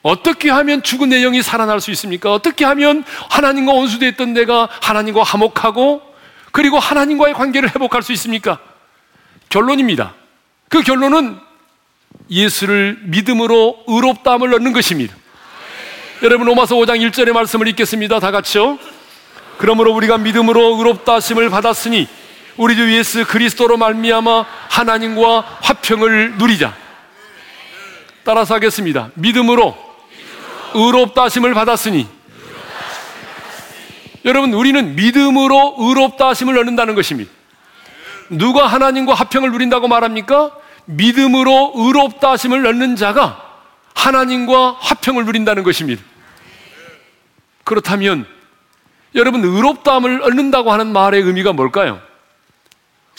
어떻게 0.02 0.52
하면 0.52 0.84
죽은 0.84 1.10
내 1.10 1.22
영이 1.22 1.41
살아날 1.41 1.82
수 1.82 1.89
있습니까? 1.91 2.32
어떻게 2.32 2.63
하면 2.65 3.04
하나님과 3.32 3.74
원수됐던 3.74 4.34
내가 4.34 4.70
하나님과 4.82 5.24
화목하고 5.24 6.04
그리고 6.52 6.78
하나님과의 6.78 7.34
관계를 7.34 7.70
회복할 7.70 8.04
수 8.04 8.12
있습니까? 8.13 8.60
결론입니다. 9.50 10.13
그 10.69 10.82
결론은 10.82 11.39
예수를 12.30 12.99
믿음으로 13.04 13.84
의롭다함을 13.88 14.54
얻는 14.56 14.73
것입니다. 14.73 15.15
여러분 16.23 16.47
로마서 16.47 16.75
5장 16.75 16.99
1절의 17.10 17.34
말씀을 17.34 17.67
읽겠습니다. 17.69 18.19
다 18.19 18.32
같이요. 18.32 18.80
그러므로 19.58 19.93
우리가 19.93 20.17
믿음으로 20.17 20.78
의롭다 20.78 21.15
하심을 21.15 21.49
받았으니 21.49 22.08
우리 22.58 22.75
주 22.75 22.91
예수 22.95 23.25
그리스도로 23.25 23.78
말미암아 23.78 24.45
하나님과 24.69 25.60
화평을 25.62 26.38
누리자. 26.38 26.75
따라서 28.23 28.56
하겠습니다. 28.56 29.12
믿음으로 29.15 29.78
의롭다 30.73 31.23
하심을 31.23 31.54
받았으니 31.54 32.08
여러분 34.25 34.54
우리는 34.54 34.95
믿음으로 34.95 35.75
의롭다 35.78 36.30
하심을 36.30 36.58
얻는다는 36.58 36.95
것입니다. 36.95 37.32
누가 38.30 38.68
하나님과 38.68 39.14
화평을 39.14 39.52
누린다고 39.52 39.88
말합니까? 39.88 40.52
믿음으로 40.86 41.74
의롭다 41.76 42.32
하심을 42.32 42.66
얻는 42.66 42.96
자가 42.96 43.42
하나님과 43.96 44.78
화평을 44.80 45.26
누린다는 45.26 45.64
것입니다. 45.64 46.04
그렇다면 47.64 48.26
여러분 49.16 49.44
의롭다함을 49.44 50.22
얻는다고 50.24 50.72
하는 50.72 50.92
말의 50.92 51.22
의미가 51.22 51.54
뭘까요? 51.54 52.00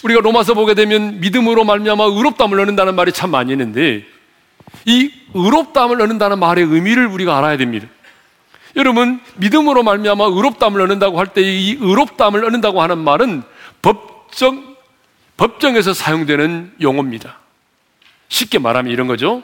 우리가 0.05 0.21
로마서 0.21 0.55
보게 0.55 0.75
되면 0.75 1.21
믿음으로 1.21 1.64
말미암아 1.64 2.05
의롭다함을 2.05 2.61
얻는다는 2.61 2.95
말이 2.95 3.12
참 3.12 3.31
많이 3.31 3.53
있는데 3.53 4.05
이 4.85 5.11
의롭다함을 5.35 6.01
얻는다는 6.03 6.38
말의 6.38 6.64
의미를 6.64 7.07
우리가 7.07 7.38
알아야 7.38 7.57
됩니다. 7.57 7.88
여러분 8.77 9.21
믿음으로 9.37 9.83
말미암아 9.83 10.25
의롭다함을 10.27 10.83
얻는다고 10.83 11.19
할 11.19 11.29
때 11.29 11.40
이 11.42 11.79
의롭다함을 11.81 12.45
얻는다고 12.45 12.83
하는 12.83 12.99
말은 12.99 13.42
법정 13.81 14.75
법정에서 15.37 15.94
사용되는 15.94 16.75
용어입니다. 16.81 17.38
쉽게 18.29 18.59
말하면 18.59 18.92
이런 18.92 19.07
거죠. 19.07 19.42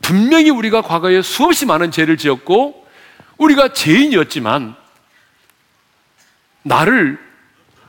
분명히 0.00 0.50
우리가 0.50 0.82
과거에 0.82 1.22
수없이 1.22 1.66
많은 1.66 1.90
죄를 1.90 2.16
지었고 2.16 2.86
우리가 3.38 3.72
죄인이었지만 3.72 4.74
나를 6.62 7.18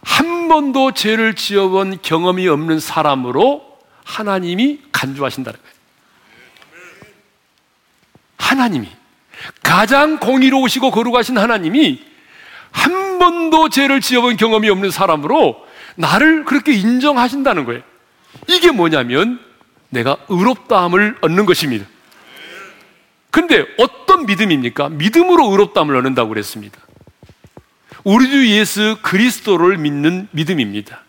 한 0.01 0.47
번도 0.47 0.91
죄를 0.93 1.35
지어본 1.35 1.99
경험이 2.01 2.47
없는 2.47 2.79
사람으로 2.79 3.79
하나님이 4.03 4.81
간주하신다는 4.91 5.59
거예요. 5.59 5.73
하나님이 8.37 8.89
가장 9.63 10.19
공의로우시고 10.19 10.91
거룩하신 10.91 11.37
하나님이 11.37 12.03
한 12.71 13.17
번도 13.19 13.69
죄를 13.69 14.01
지어본 14.01 14.37
경험이 14.37 14.69
없는 14.69 14.91
사람으로 14.91 15.65
나를 15.95 16.45
그렇게 16.45 16.73
인정하신다는 16.73 17.65
거예요. 17.65 17.81
이게 18.47 18.71
뭐냐면 18.71 19.39
내가 19.89 20.17
의롭다함을 20.29 21.17
얻는 21.21 21.45
것입니다. 21.45 21.85
근데 23.31 23.65
어떤 23.77 24.25
믿음입니까? 24.25 24.89
믿음으로 24.89 25.51
의롭다함을 25.51 25.95
얻는다고 25.95 26.29
그랬습니다. 26.29 26.79
우리 28.03 28.29
주 28.29 28.47
예수 28.49 28.97
그리스도를 29.01 29.77
믿는 29.77 30.27
믿음입니다. 30.31 31.01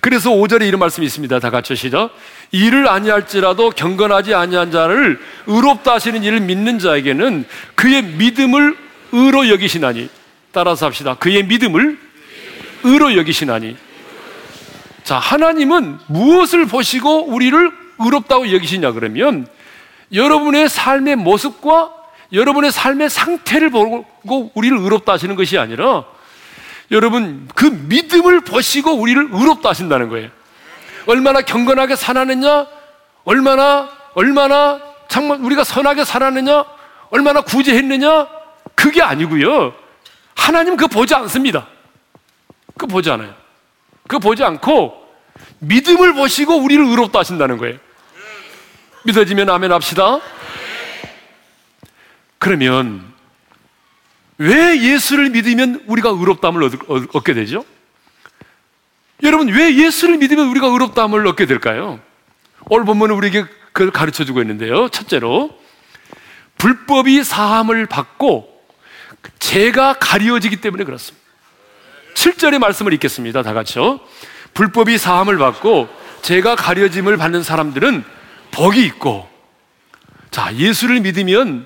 그래서 0.00 0.30
5절에 0.30 0.66
이런 0.66 0.78
말씀이 0.78 1.04
있습니다. 1.06 1.40
다 1.40 1.50
같이 1.50 1.74
시작. 1.74 2.10
이를 2.52 2.88
아니할지라도 2.88 3.70
경건하지 3.70 4.34
아니한 4.34 4.70
자를 4.70 5.20
의롭다 5.46 5.94
하시는 5.94 6.22
이를 6.22 6.40
믿는 6.40 6.78
자에게는 6.78 7.44
그의 7.74 8.02
믿음을 8.02 8.76
의로 9.12 9.48
여기시나니 9.48 10.08
따라서 10.52 10.86
합시다. 10.86 11.14
그의 11.14 11.44
믿음을 11.44 11.98
의로 12.84 13.16
여기시나니 13.16 13.76
자, 15.04 15.16
하나님은 15.18 15.98
무엇을 16.06 16.66
보시고 16.66 17.28
우리를 17.28 17.70
의롭다고 17.98 18.52
여기시냐 18.52 18.92
그러면 18.92 19.46
여러분의 20.12 20.68
삶의 20.68 21.16
모습과 21.16 21.92
여러분의 22.32 22.70
삶의 22.70 23.08
상태를 23.08 23.70
보고 23.70 24.50
우리를 24.54 24.76
의롭다 24.76 25.14
하시는 25.14 25.34
것이 25.34 25.56
아니라 25.58 26.04
여러분 26.90 27.48
그 27.54 27.64
믿음을 27.64 28.40
보시고 28.40 28.92
우리를 28.92 29.28
의롭다 29.32 29.70
하신다는 29.70 30.08
거예요. 30.08 30.28
얼마나 31.06 31.40
경건하게 31.40 31.96
살았느냐, 31.96 32.66
얼마나 33.24 33.88
얼마나 34.14 34.80
정말 35.08 35.40
우리가 35.40 35.64
선하게 35.64 36.04
살았느냐, 36.04 36.64
얼마나 37.10 37.40
구제했느냐 37.40 38.28
그게 38.74 39.02
아니고요. 39.02 39.72
하나님 40.34 40.76
그 40.76 40.86
보지 40.86 41.14
않습니다. 41.14 41.66
그 42.78 42.86
보지 42.86 43.10
않아요. 43.10 43.34
그 44.06 44.18
보지 44.18 44.42
않고 44.44 45.06
믿음을 45.58 46.14
보시고 46.14 46.56
우리를 46.56 46.82
의롭다 46.84 47.18
하신다는 47.18 47.58
거예요. 47.58 47.78
믿어지면 49.04 49.50
아멘 49.50 49.72
합시다. 49.72 50.20
그러면 52.38 53.12
왜 54.38 54.80
예수를 54.80 55.30
믿으면 55.30 55.82
우리가 55.86 56.10
의롭다함을 56.10 56.70
얻게 57.12 57.34
되죠? 57.34 57.64
여러분, 59.24 59.48
왜 59.48 59.74
예수를 59.74 60.16
믿으면 60.18 60.46
우리가 60.48 60.68
의롭다함을 60.68 61.26
얻게 61.26 61.46
될까요? 61.46 61.98
오늘 62.70 62.84
본문은 62.86 63.16
우리에게 63.16 63.46
그걸 63.72 63.90
가르쳐 63.90 64.24
주고 64.24 64.40
있는데요. 64.42 64.88
첫째로, 64.90 65.58
불법이 66.56 67.24
사함을 67.24 67.86
받고 67.86 68.62
죄가 69.40 69.94
가려지기 69.94 70.60
때문에 70.60 70.84
그렇습니다. 70.84 71.27
7절의 72.18 72.58
말씀을 72.58 72.92
읽겠습니다. 72.94 73.42
다 73.42 73.52
같이요. 73.52 74.00
불법이 74.52 74.98
사함을 74.98 75.38
받고 75.38 75.88
죄가 76.22 76.56
가려짐을 76.56 77.16
받는 77.16 77.44
사람들은 77.44 78.02
복이 78.50 78.84
있고, 78.86 79.28
자, 80.32 80.52
예수를 80.56 81.00
믿으면 81.00 81.64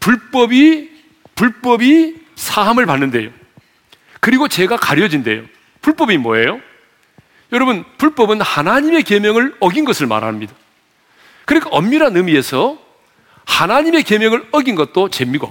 불법이, 0.00 0.90
불법이 1.34 2.14
사함을 2.34 2.86
받는데요. 2.86 3.30
그리고 4.20 4.48
죄가 4.48 4.78
가려진대요. 4.78 5.42
불법이 5.82 6.16
뭐예요? 6.16 6.60
여러분, 7.52 7.84
불법은 7.98 8.40
하나님의 8.40 9.02
계명을 9.02 9.56
어긴 9.60 9.84
것을 9.84 10.06
말합니다. 10.06 10.54
그러니까 11.44 11.68
엄밀한 11.70 12.16
의미에서 12.16 12.78
하나님의 13.44 14.04
계명을 14.04 14.48
어긴 14.50 14.76
것도 14.76 15.10
죄입니다. 15.10 15.46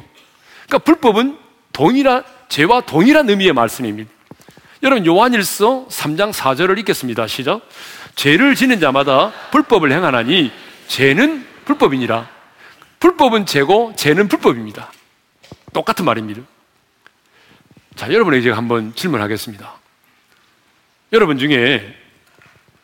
그러니까 0.65 0.79
불법은 0.79 1.37
동일한 1.71 2.23
죄와 2.49 2.81
동일한 2.81 3.29
의미의 3.29 3.53
말씀입니다. 3.53 4.12
여러분 4.83 5.05
요한일서 5.05 5.87
3장 5.87 6.33
4절을 6.33 6.77
읽겠습니다. 6.79 7.25
시작. 7.27 7.61
죄를 8.15 8.53
지는 8.53 8.81
자마다 8.81 9.31
불법을 9.51 9.93
행하나니 9.93 10.51
죄는 10.87 11.47
불법이니라. 11.63 12.29
불법은 12.99 13.45
죄고 13.45 13.93
죄는 13.95 14.27
불법입니다. 14.27 14.91
똑같은 15.71 16.03
말입니다. 16.03 16.41
자, 17.95 18.11
여러분에게 18.11 18.43
제가 18.43 18.57
한번 18.57 18.93
질문하겠습니다. 18.93 19.73
여러분 21.13 21.37
중에 21.37 21.97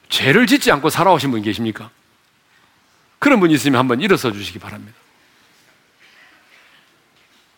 죄를 0.08 0.48
짓지 0.48 0.72
않고 0.72 0.90
살아오신 0.90 1.32
분 1.32 1.42
계십니까? 1.42 1.90
그런 3.20 3.42
분이 3.42 3.54
있으면 3.56 3.78
한번 3.78 4.00
일어서 4.00 4.32
주시기 4.32 4.60
바랍니다. 4.60 4.98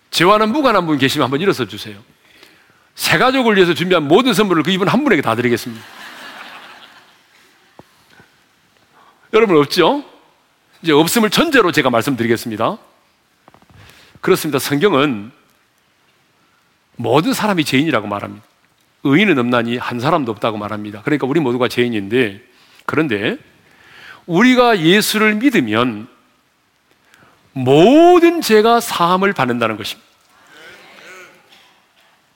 죄와는 0.09 0.51
무관한 0.51 0.87
분 0.87 0.97
계시면 0.97 1.25
한번 1.25 1.41
일어서 1.41 1.65
주세요. 1.65 2.03
새 2.95 3.17
가족을 3.17 3.55
위해서 3.55 3.73
준비한 3.73 4.07
모든 4.07 4.33
선물을 4.33 4.63
그 4.63 4.71
이분 4.71 4.87
한 4.87 5.03
분에게 5.03 5.21
다 5.21 5.35
드리겠습니다. 5.35 5.83
여러분 9.33 9.57
없죠? 9.57 10.03
이제 10.81 10.91
없음을 10.91 11.29
전제로 11.29 11.71
제가 11.71 11.89
말씀드리겠습니다. 11.89 12.77
그렇습니다. 14.19 14.59
성경은 14.59 15.31
모든 16.95 17.33
사람이 17.33 17.63
죄인이라고 17.63 18.07
말합니다. 18.07 18.45
의인은 19.03 19.39
없나니 19.39 19.77
한 19.77 19.99
사람도 19.99 20.31
없다고 20.31 20.57
말합니다. 20.57 21.01
그러니까 21.03 21.25
우리 21.27 21.39
모두가 21.39 21.67
죄인인데 21.67 22.43
그런데 22.85 23.37
우리가 24.27 24.79
예수를 24.79 25.35
믿으면 25.35 26.07
모든 27.53 28.41
죄가 28.41 28.79
사함을 28.79 29.33
받는다는 29.33 29.77
것입니다. 29.77 30.10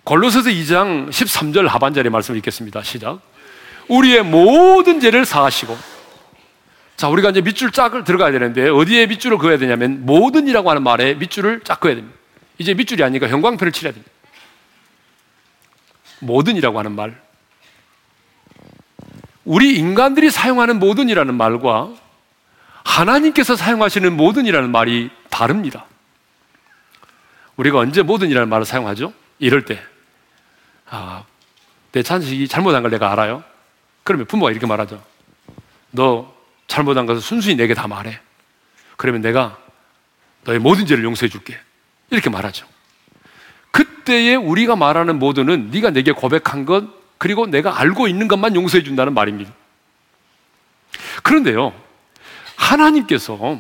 골로새서 0.06 0.52
2장 0.52 1.10
13절 1.10 1.68
하반절의 1.68 2.12
말씀을 2.12 2.38
읽겠습니다. 2.38 2.84
시작. 2.84 3.20
우리의 3.88 4.24
모든 4.24 5.00
죄를 5.00 5.26
사하시고 5.26 5.76
자, 6.96 7.10
우리가 7.10 7.32
이제 7.32 7.42
밑줄 7.42 7.72
짝을 7.72 8.04
들어가야 8.04 8.32
되는데 8.32 8.70
어디에 8.70 9.08
밑줄을 9.08 9.38
그어야 9.40 9.58
되냐면 9.58 10.06
모든이라고 10.06 10.70
하는 10.70 10.84
말에 10.84 11.16
밑줄을 11.16 11.62
짝 11.64 11.80
그어야 11.80 11.96
됩니다. 11.96 12.16
이제 12.60 12.74
밑줄이 12.74 13.04
아니니까 13.04 13.28
형광펜을 13.28 13.72
칠해야 13.72 13.94
됩니다. 13.94 14.12
모든이라고 16.20 16.80
하는 16.80 16.92
말. 16.94 17.20
우리 19.44 19.76
인간들이 19.76 20.30
사용하는 20.30 20.80
모든이라는 20.80 21.34
말과 21.34 21.90
하나님께서 22.84 23.56
사용하시는 23.56 24.16
모든이라는 24.16 24.72
말이 24.72 25.10
다릅니다. 25.30 25.86
우리가 27.58 27.80
언제 27.80 28.04
모든이라는 28.04 28.48
말을 28.48 28.66
사용하죠? 28.66 29.14
이럴 29.40 29.66
때. 29.66 29.84
아, 30.90 31.24
내 31.92 32.04
자식이 32.04 32.48
잘못한 32.48 32.82
걸 32.82 32.92
내가 32.92 33.12
알아요? 33.12 33.44
그러면 34.04 34.28
부모가 34.28 34.52
이렇게 34.52 34.66
말하죠. 34.68 35.04
너 35.92 36.34
잘못한 36.68 37.06
것을 37.06 37.22
순순히 37.22 37.56
내게 37.56 37.74
다 37.74 37.88
말해. 37.88 38.20
그러면 38.98 39.22
내가 39.22 39.58
너의 40.44 40.60
모든 40.60 40.86
죄를 40.86 41.04
용서해 41.04 41.30
줄게. 41.30 41.58
이렇게 42.12 42.30
말하죠. 42.30 42.68
그때에 43.72 44.36
우리가 44.36 44.76
말하는 44.76 45.20
모두는 45.20 45.70
네가 45.72 45.90
내게 45.92 46.12
고백한 46.12 46.66
것 46.66 46.86
그리고 47.18 47.48
내가 47.48 47.80
알고 47.80 48.08
있는 48.08 48.28
것만 48.28 48.56
용서해 48.56 48.84
준다는 48.84 49.14
말입니다. 49.14 49.52
그런데요. 51.24 51.74
하나님께서 52.56 53.60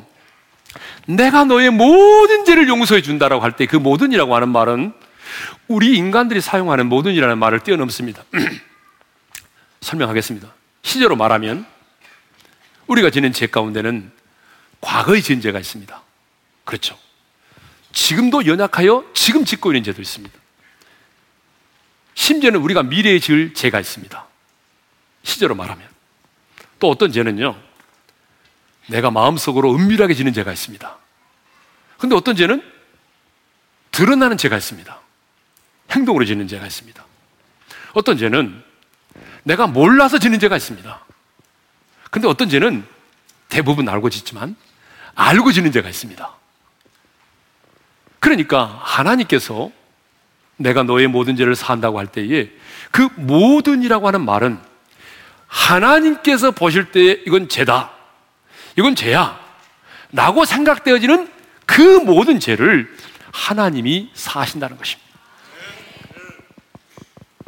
내가 1.07 1.43
너의 1.45 1.69
모든 1.71 2.45
죄를 2.45 2.67
용서해 2.67 3.01
준다라고 3.01 3.43
할 3.43 3.53
때 3.53 3.65
그 3.65 3.77
모든이라고 3.77 4.35
하는 4.35 4.49
말은 4.49 4.93
우리 5.67 5.97
인간들이 5.97 6.41
사용하는 6.41 6.87
모든 6.87 7.13
이라는 7.13 7.37
말을 7.37 7.61
뛰어넘습니다. 7.61 8.23
설명하겠습니다. 9.81 10.53
시제로 10.81 11.15
말하면 11.15 11.65
우리가 12.87 13.09
지는 13.09 13.33
죄 13.33 13.47
가운데는 13.47 14.11
과거의 14.81 15.21
지은 15.21 15.41
죄가 15.41 15.59
있습니다. 15.59 16.01
그렇죠. 16.63 16.97
지금도 17.91 18.45
연약하여 18.45 19.05
지금 19.13 19.45
짓고 19.45 19.71
있는 19.71 19.83
죄도 19.83 20.01
있습니다. 20.01 20.37
심지어는 22.13 22.59
우리가 22.61 22.83
미래에 22.83 23.19
지을 23.19 23.53
죄가 23.53 23.79
있습니다. 23.79 24.25
시제로 25.23 25.55
말하면. 25.55 25.87
또 26.79 26.89
어떤 26.89 27.11
죄는요, 27.11 27.59
내가 28.87 29.11
마음속으로 29.11 29.73
은밀하게 29.73 30.13
지는 30.13 30.33
죄가 30.33 30.51
있습니다. 30.51 30.97
근데 31.97 32.15
어떤 32.15 32.35
죄는 32.35 32.61
드러나는 33.91 34.37
죄가 34.37 34.57
있습니다. 34.57 34.99
행동으로 35.95 36.25
지는 36.25 36.47
죄가 36.47 36.65
있습니다. 36.65 37.03
어떤 37.93 38.17
죄는 38.17 38.61
내가 39.43 39.67
몰라서 39.67 40.19
지는 40.19 40.39
죄가 40.39 40.57
있습니다. 40.57 41.05
근데 42.11 42.27
어떤 42.27 42.49
죄는 42.49 42.85
대부분 43.49 43.87
알고 43.87 44.09
짓지만 44.09 44.55
알고 45.15 45.51
지는 45.51 45.71
죄가 45.71 45.89
있습니다. 45.89 46.29
그러니까 48.19 48.79
하나님께서 48.83 49.71
내가 50.57 50.83
너의 50.83 51.07
모든 51.07 51.35
죄를 51.35 51.55
사한다고 51.55 51.99
할 51.99 52.07
때에 52.07 52.49
그 52.91 53.09
모든이라고 53.15 54.07
하는 54.07 54.25
말은 54.25 54.59
하나님께서 55.47 56.51
보실 56.51 56.91
때 56.91 57.21
이건 57.25 57.49
죄다. 57.49 57.91
이건 58.77 58.95
죄야. 58.95 59.39
라고 60.11 60.45
생각되어지는 60.45 61.31
그 61.65 61.81
모든 61.81 62.39
죄를 62.39 62.93
하나님이 63.31 64.11
사하신다는 64.13 64.77
것입니다. 64.77 65.04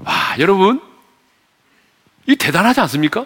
와, 0.08 0.36
여러분, 0.40 0.82
이 2.28 2.38
대단하지 2.38 2.80
않습니까? 2.80 3.26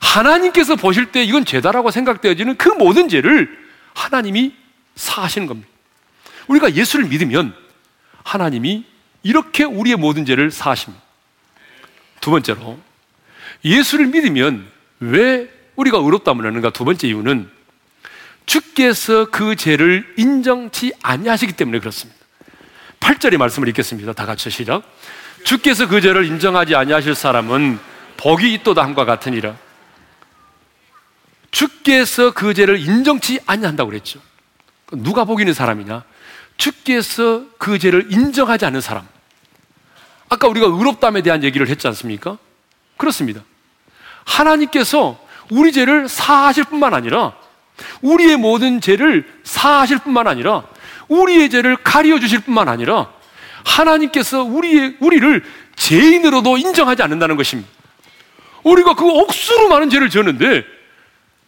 하나님께서 0.00 0.76
보실 0.76 1.10
때 1.10 1.24
이건 1.24 1.46
죄다라고 1.46 1.90
생각되어지는 1.90 2.56
그 2.56 2.68
모든 2.68 3.08
죄를 3.08 3.48
하나님이 3.94 4.54
사하시는 4.94 5.46
겁니다. 5.46 5.68
우리가 6.48 6.74
예수를 6.74 7.06
믿으면 7.06 7.54
하나님이 8.24 8.84
이렇게 9.22 9.64
우리의 9.64 9.96
모든 9.96 10.26
죄를 10.26 10.50
사하십니다. 10.50 11.02
두 12.20 12.30
번째로, 12.30 12.78
예수를 13.64 14.08
믿으면 14.08 14.70
왜 15.00 15.50
우리가 15.76 15.96
의롭다면 15.96 16.44
하는가? 16.44 16.70
두 16.70 16.84
번째 16.84 17.08
이유는 17.08 17.50
주께서 18.44 19.24
그 19.30 19.56
죄를 19.56 20.14
인정치 20.18 20.92
아니하시기 21.02 21.54
때문에 21.54 21.78
그렇습니다. 21.78 22.23
8절의 23.04 23.36
말씀을 23.36 23.68
읽겠습니다. 23.68 24.14
다 24.14 24.24
같이 24.24 24.48
시작. 24.48 24.82
주께서 25.44 25.86
그 25.86 26.00
죄를 26.00 26.24
인정하지 26.24 26.74
아니하실 26.74 27.14
사람은 27.14 27.78
복이 28.16 28.54
있도다 28.54 28.82
함과 28.82 29.04
같으니라. 29.04 29.56
주께서 31.50 32.32
그 32.32 32.54
죄를 32.54 32.80
인정치 32.80 33.40
아니한다고 33.44 33.90
그랬죠. 33.90 34.20
누가 34.90 35.24
복 35.24 35.40
있는 35.40 35.52
사람이냐? 35.52 36.02
주께서 36.56 37.44
그 37.58 37.78
죄를 37.78 38.10
인정하지 38.10 38.64
않는 38.64 38.80
사람. 38.80 39.06
아까 40.30 40.48
우리가 40.48 40.66
의롭담에 40.66 41.20
대한 41.20 41.44
얘기를 41.44 41.68
했지 41.68 41.86
않습니까? 41.88 42.38
그렇습니다. 42.96 43.42
하나님께서 44.24 45.22
우리 45.50 45.72
죄를 45.72 46.08
사하실 46.08 46.64
뿐만 46.64 46.94
아니라 46.94 47.34
우리의 48.00 48.38
모든 48.38 48.80
죄를 48.80 49.30
사하실 49.44 49.98
뿐만 49.98 50.26
아니라 50.26 50.64
우리의 51.22 51.50
죄를 51.50 51.76
가려 51.76 52.18
주실 52.18 52.40
뿐만 52.40 52.68
아니라 52.68 53.10
하나님께서 53.64 54.42
우리의 54.42 54.96
우리를 55.00 55.44
죄인으로도 55.76 56.58
인정하지 56.58 57.02
않는다는 57.02 57.36
것입니다. 57.36 57.70
우리가 58.62 58.94
그 58.94 59.08
억수로 59.08 59.68
많은 59.68 59.90
죄를 59.90 60.10
지었는데 60.10 60.64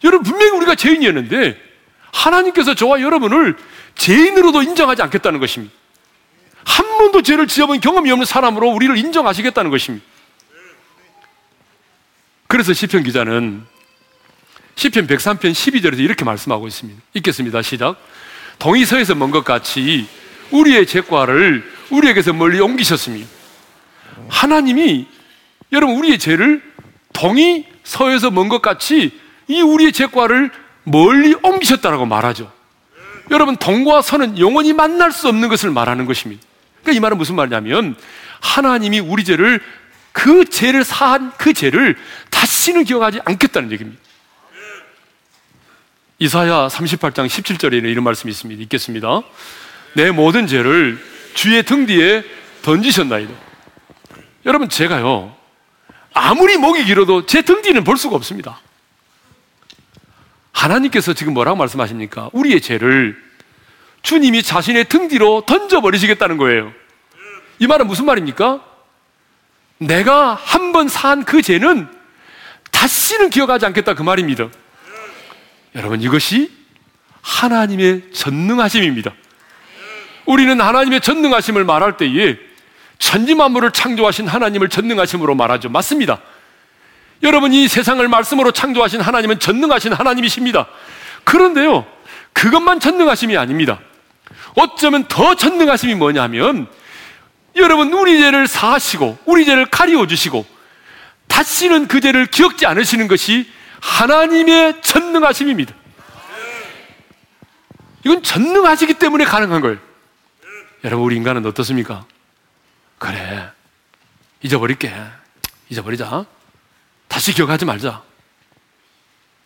여러분 0.03 0.23
분명히 0.23 0.51
우리가 0.51 0.75
죄인이었는데 0.75 1.59
하나님께서 2.11 2.73
저와 2.73 3.01
여러분을 3.01 3.57
죄인으로도 3.95 4.63
인정하지 4.63 5.01
않겠다는 5.01 5.39
것입니다. 5.39 5.73
한 6.63 6.85
번도 6.97 7.21
죄를 7.21 7.47
지어본 7.47 7.79
경험이 7.79 8.11
없는 8.11 8.25
사람으로 8.25 8.69
우리를 8.69 8.97
인정하시겠다는 8.97 9.71
것입니다. 9.71 10.05
그래서 12.47 12.73
시편 12.73 13.03
기자는 13.03 13.65
시편 14.75 15.07
103편 15.07 15.51
12절에서 15.51 15.99
이렇게 15.99 16.23
말씀하고 16.23 16.67
있습니다. 16.67 17.01
읽겠습니다. 17.15 17.61
시작. 17.61 17.97
동이 18.59 18.85
서에서 18.85 19.15
먼 19.15 19.31
것 19.31 19.43
같이 19.43 20.07
우리의 20.51 20.85
죄과를 20.87 21.63
우리에게서 21.91 22.33
멀리 22.33 22.59
옮기셨습니다. 22.59 23.27
하나님이 24.29 25.07
여러분 25.71 25.97
우리의 25.97 26.17
죄를 26.19 26.61
동이 27.13 27.65
서에서 27.83 28.31
먼 28.31 28.49
것 28.49 28.61
같이 28.61 29.11
이 29.47 29.61
우리의 29.61 29.91
죄과를 29.91 30.51
멀리 30.83 31.35
옮기셨다라고 31.41 32.05
말하죠. 32.05 32.51
여러분, 33.29 33.57
동과 33.57 34.01
서는 34.01 34.39
영원히 34.39 34.73
만날 34.73 35.11
수 35.11 35.27
없는 35.27 35.49
것을 35.49 35.69
말하는 35.69 36.05
것입니다. 36.05 36.41
그러니까 36.81 36.97
이 36.97 36.99
말은 37.01 37.17
무슨 37.17 37.35
말이냐면 37.35 37.95
하나님이 38.39 38.99
우리 38.99 39.25
죄를 39.25 39.61
그 40.13 40.45
죄를 40.45 40.83
사한 40.83 41.33
그 41.37 41.53
죄를 41.53 41.97
다시는 42.29 42.85
기억하지 42.85 43.19
않겠다는 43.25 43.71
얘기입니다. 43.71 44.01
이사야 46.19 46.67
38장 46.67 47.27
17절에는 47.27 47.85
이런 47.85 48.03
말씀이 48.03 48.31
있습니다. 48.31 48.61
읽겠습니다. 48.63 49.21
내 49.93 50.11
모든 50.11 50.47
죄를 50.47 50.99
주의 51.33 51.61
등 51.63 51.85
뒤에 51.85 52.23
던지셨나이다. 52.63 53.33
여러분, 54.45 54.69
제가요, 54.69 55.35
아무리 56.13 56.57
목이 56.57 56.83
길어도 56.85 57.25
제 57.25 57.41
등 57.43 57.61
뒤는 57.61 57.83
볼 57.83 57.97
수가 57.97 58.15
없습니다. 58.15 58.59
하나님께서 60.51 61.13
지금 61.13 61.33
뭐라고 61.35 61.55
말씀하십니까? 61.57 62.29
우리의 62.33 62.61
죄를 62.61 63.15
주님이 64.01 64.41
자신의 64.41 64.85
등 64.85 65.07
뒤로 65.07 65.43
던져버리시겠다는 65.45 66.37
거예요. 66.37 66.73
이 67.59 67.67
말은 67.67 67.85
무슨 67.85 68.05
말입니까? 68.05 68.63
내가 69.79 70.33
한 70.33 70.71
번 70.71 70.87
산 70.87 71.23
그 71.25 71.43
죄는 71.43 71.87
다시는 72.71 73.29
기억하지 73.29 73.65
않겠다 73.67 73.93
그 73.93 74.01
말입니다. 74.01 74.49
여러분 75.77 76.01
이것이 76.01 76.51
하나님의 77.21 78.11
전능하심입니다. 78.11 79.13
우리는 80.25 80.59
하나님의 80.59 81.01
전능하심을 81.01 81.65
말할 81.65 81.97
때에 81.97 82.35
천지 82.97 83.35
만물을 83.35 83.71
창조하신 83.71 84.27
하나님을 84.27 84.69
전능하심으로 84.69 85.35
말하죠. 85.35 85.69
맞습니다. 85.69 86.19
여러분 87.21 87.53
이 87.53 87.67
세상을 87.67 88.05
말씀으로 88.07 88.51
창조하신 88.51 89.01
하나님은 89.01 89.39
전능하신 89.39 89.93
하나님이십니다. 89.93 90.67
그런데요. 91.23 91.85
그것만 92.33 92.79
전능하심이 92.79 93.37
아닙니다. 93.37 93.79
어쩌면 94.55 95.07
더 95.07 95.35
전능하심이 95.35 95.93
뭐냐면 95.93 96.67
여러분 97.55 97.93
우리 97.93 98.19
죄를 98.19 98.47
사하시고 98.47 99.19
우리 99.25 99.45
죄를 99.45 99.67
가리워 99.67 100.07
주시고 100.07 100.43
다시는 101.27 101.87
그 101.87 102.01
죄를 102.01 102.25
기억지 102.25 102.65
않으시는 102.65 103.07
것이 103.07 103.47
하나님의 103.81 104.81
전능하심입니다. 104.81 105.73
이건 108.05 108.23
전능하시기 108.23 108.95
때문에 108.95 109.25
가능한 109.25 109.61
거예요. 109.61 109.77
여러분 110.83 111.05
우리 111.05 111.15
인간은 111.15 111.45
어떻습니까? 111.45 112.05
그래 112.97 113.49
잊어버릴게 114.41 114.93
잊어버리자 115.69 116.25
다시 117.07 117.33
기억하지 117.33 117.65
말자 117.65 118.03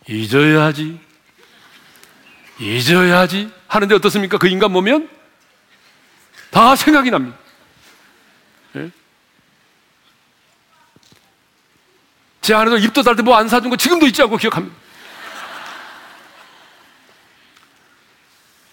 잊어야지 0.08 1.00
잊어야지 2.60 3.50
하는데 3.66 3.94
어떻습니까? 3.94 4.38
그 4.38 4.46
인간 4.46 4.72
보면 4.72 5.08
다 6.50 6.76
생각이 6.76 7.10
납니다. 7.10 7.36
제 12.42 12.54
안에도 12.54 12.76
입도 12.76 13.02
달때 13.02 13.22
뭐 13.22 13.36
안 13.36 13.48
사준 13.48 13.70
거 13.70 13.76
지금도 13.76 14.06
잊지 14.06 14.20
않고 14.22 14.36
기억합니다. 14.36 14.76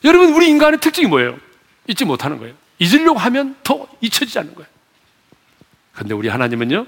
여러분, 0.03 0.33
우리 0.33 0.47
인간의 0.47 0.79
특징이 0.79 1.07
뭐예요? 1.07 1.37
잊지 1.87 2.05
못하는 2.05 2.37
거예요. 2.39 2.55
잊으려고 2.79 3.19
하면 3.19 3.55
더 3.63 3.87
잊혀지지 4.01 4.39
않는 4.39 4.55
거예요. 4.55 4.69
근데 5.93 6.13
우리 6.13 6.29
하나님은요, 6.29 6.85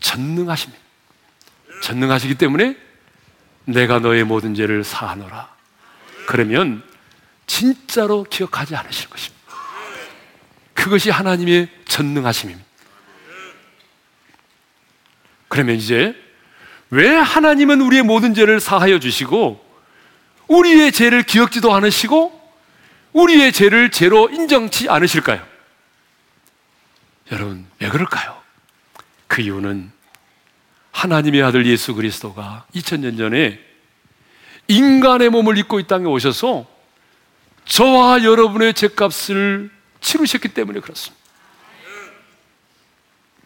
전능하십니다. 0.00 0.82
전능하시기 1.82 2.36
때문에 2.36 2.76
내가 3.66 3.98
너의 3.98 4.24
모든 4.24 4.54
죄를 4.54 4.84
사하노라. 4.84 5.54
그러면 6.26 6.82
진짜로 7.46 8.24
기억하지 8.24 8.74
않으실 8.74 9.10
것입니다. 9.10 9.44
그것이 10.72 11.10
하나님의 11.10 11.68
전능하심입니다. 11.86 12.66
그러면 15.54 15.76
이제 15.76 16.20
왜 16.90 17.08
하나님은 17.08 17.80
우리의 17.80 18.02
모든 18.02 18.34
죄를 18.34 18.58
사하여 18.58 18.98
주시고 18.98 19.64
우리의 20.48 20.90
죄를 20.90 21.22
기억지도 21.22 21.72
않으시고 21.72 22.42
우리의 23.12 23.52
죄를 23.52 23.92
죄로 23.92 24.28
인정치 24.30 24.88
않으실까요? 24.88 25.46
여러분, 27.30 27.68
왜 27.78 27.88
그럴까요? 27.88 28.36
그 29.28 29.42
이유는 29.42 29.92
하나님의 30.90 31.44
아들 31.44 31.66
예수 31.66 31.94
그리스도가 31.94 32.66
2000년 32.74 33.16
전에 33.16 33.60
인간의 34.66 35.28
몸을 35.28 35.56
입고 35.58 35.78
이 35.78 35.86
땅에 35.86 36.06
오셔서 36.06 36.66
저와 37.64 38.24
여러분의 38.24 38.74
죄값을 38.74 39.70
치르셨기 40.00 40.48
때문에 40.48 40.80
그렇습니다. 40.80 41.23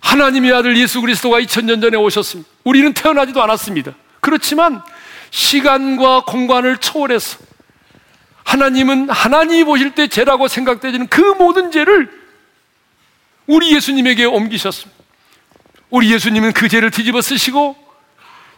하나님의 0.09 0.55
아들 0.55 0.75
예수 0.79 1.03
그리스도가 1.03 1.39
2000년 1.41 1.83
전에 1.83 1.99
오셨습니다. 1.99 2.51
우리는 2.65 2.95
태어나지도 2.95 3.43
않았습니다. 3.43 3.93
그렇지만 4.21 4.83
시간과 5.31 6.23
공간을 6.25 6.79
초월해서 6.79 7.39
하나님은 8.43 9.11
하나님이 9.11 9.65
보실 9.65 9.91
때 9.91 10.09
죄라고 10.09 10.49
생각되지는 10.49 11.09
그 11.09 11.21
모든 11.21 11.71
죄를 11.71 12.11
우리 13.47 13.75
예수님에게 13.75 14.25
옮기셨습니다. 14.25 14.99
우리 15.91 16.11
예수님은 16.11 16.53
그 16.55 16.69
죄를 16.69 16.91
뒤집어 16.91 17.21
쓰시고 17.21 17.77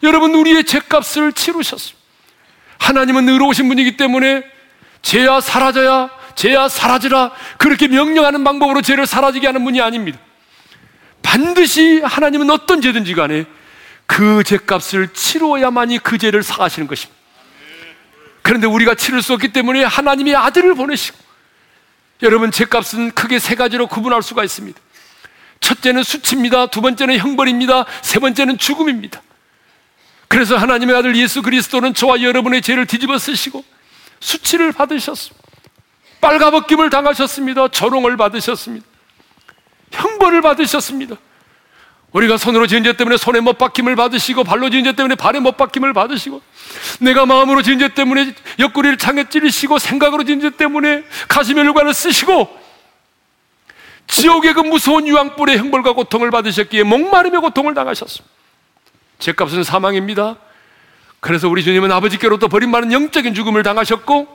여러분 0.05 0.32
우리의 0.36 0.62
죄값을 0.62 1.32
치르셨습니다. 1.32 1.98
하나님은 2.78 3.28
의로우신 3.28 3.66
분이기 3.66 3.96
때문에 3.96 4.44
죄야 5.03 5.40
사라져야 5.40 6.11
죄야 6.36 6.68
사라지라 6.68 7.32
그렇게 7.59 7.88
명령하는 7.88 8.44
방법으로 8.44 8.82
죄를 8.82 9.05
사라지게 9.07 9.48
하는 9.48 9.64
분이 9.64 9.80
아닙니다. 9.80 10.20
반드시 11.22 12.00
하나님은 12.00 12.50
어떤 12.50 12.80
죄든지 12.80 13.14
간에 13.14 13.44
그 14.06 14.42
죄값을 14.44 15.12
치루어야만이 15.12 15.98
그 15.98 16.18
죄를 16.18 16.42
사하시는 16.42 16.88
것입니다. 16.88 17.20
그런데 18.42 18.66
우리가 18.66 18.94
치를 18.94 19.22
수 19.22 19.34
없기 19.34 19.52
때문에 19.52 19.84
하나님의 19.84 20.34
아들을 20.34 20.74
보내시고 20.74 21.16
여러분 22.22 22.50
죄값은 22.50 23.12
크게 23.12 23.38
세 23.38 23.54
가지로 23.54 23.86
구분할 23.86 24.22
수가 24.22 24.44
있습니다. 24.44 24.78
첫째는 25.60 26.02
수치입니다. 26.02 26.66
두 26.66 26.80
번째는 26.80 27.18
형벌입니다. 27.18 27.84
세 28.02 28.18
번째는 28.18 28.58
죽음입니다. 28.58 29.22
그래서 30.26 30.56
하나님의 30.56 30.96
아들 30.96 31.16
예수 31.16 31.42
그리스도는 31.42 31.94
저와 31.94 32.22
여러분의 32.22 32.62
죄를 32.62 32.86
뒤집어 32.86 33.18
쓰시고 33.18 33.64
수치를 34.20 34.72
받으셨습니다. 34.72 35.40
빨가벗김을 36.20 36.90
당하셨습니다. 36.90 37.68
조롱을 37.68 38.16
받으셨습니다. 38.16 38.86
형벌을 39.91 40.43
받으셨습니다. 40.43 41.16
우리가 42.12 42.36
손으로 42.36 42.66
지은 42.66 42.82
죄 42.82 42.97
때문에 42.97 43.16
손에 43.16 43.41
못 43.41 43.57
박힘을 43.57 43.95
받으시고 43.95 44.43
발로 44.45 44.68
지은 44.70 44.84
죄 44.84 44.93
때문에 44.93 45.14
발에 45.14 45.38
못 45.38 45.57
박힘을 45.57 45.93
받으시고 45.93 46.43
내가 47.01 47.24
마음으로 47.24 47.62
지은 47.62 47.78
죄 47.78 47.88
때문에 47.88 48.34
옆구리를 48.59 48.99
창에 48.99 49.28
찌르시고 49.28 49.78
생각으로 49.78 50.24
지은 50.24 50.41
죄 50.41 50.51
때문에 50.51 51.05
가시면류관을 51.28 51.95
쓰시고 51.95 52.59
지옥의 54.09 54.55
그 54.55 54.61
무서운 54.61 55.07
유황불의 55.07 55.59
형벌과 55.59 55.93
고통을 55.93 56.32
받으셨기에 56.32 56.82
목마름의 56.82 57.41
고통을 57.41 57.74
당하셨습니다. 57.74 58.28
죄값은 59.20 59.62
사망입니다. 59.62 60.36
그래서 61.20 61.49
우리 61.49 61.62
주님은 61.62 61.93
아버지께로부터 61.93 62.49
버림받은 62.49 62.93
영적인 62.93 63.34
죽음을 63.34 63.62
당하셨고 63.62 64.26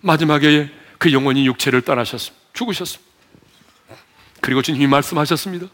마지막에 0.00 0.70
그 0.98 1.12
영혼이 1.12 1.44
육체를 1.46 1.80
떠나셨습니다. 1.80 2.40
죽으셨습니다. 2.52 3.09
그리고 4.40 4.62
주님이 4.62 4.86
말씀하셨습니다. 4.86 5.66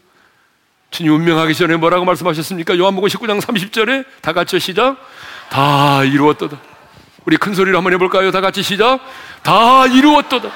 주님 0.89 1.13
운명하기 1.13 1.53
전에 1.53 1.75
뭐라고 1.75 2.05
말씀하셨습니까? 2.05 2.77
요한복음 2.77 3.09
19장 3.09 3.41
30절에 3.41 4.05
다 4.21 4.33
같이 4.33 4.59
시작. 4.59 4.97
다 5.49 6.03
이루었도다. 6.03 6.57
우리 7.25 7.37
큰 7.37 7.53
소리로 7.53 7.77
한번 7.77 7.93
해볼까요? 7.93 8.31
다 8.31 8.41
같이 8.41 8.63
시작. 8.63 8.99
다 9.43 9.85
이루었도다. 9.87 10.49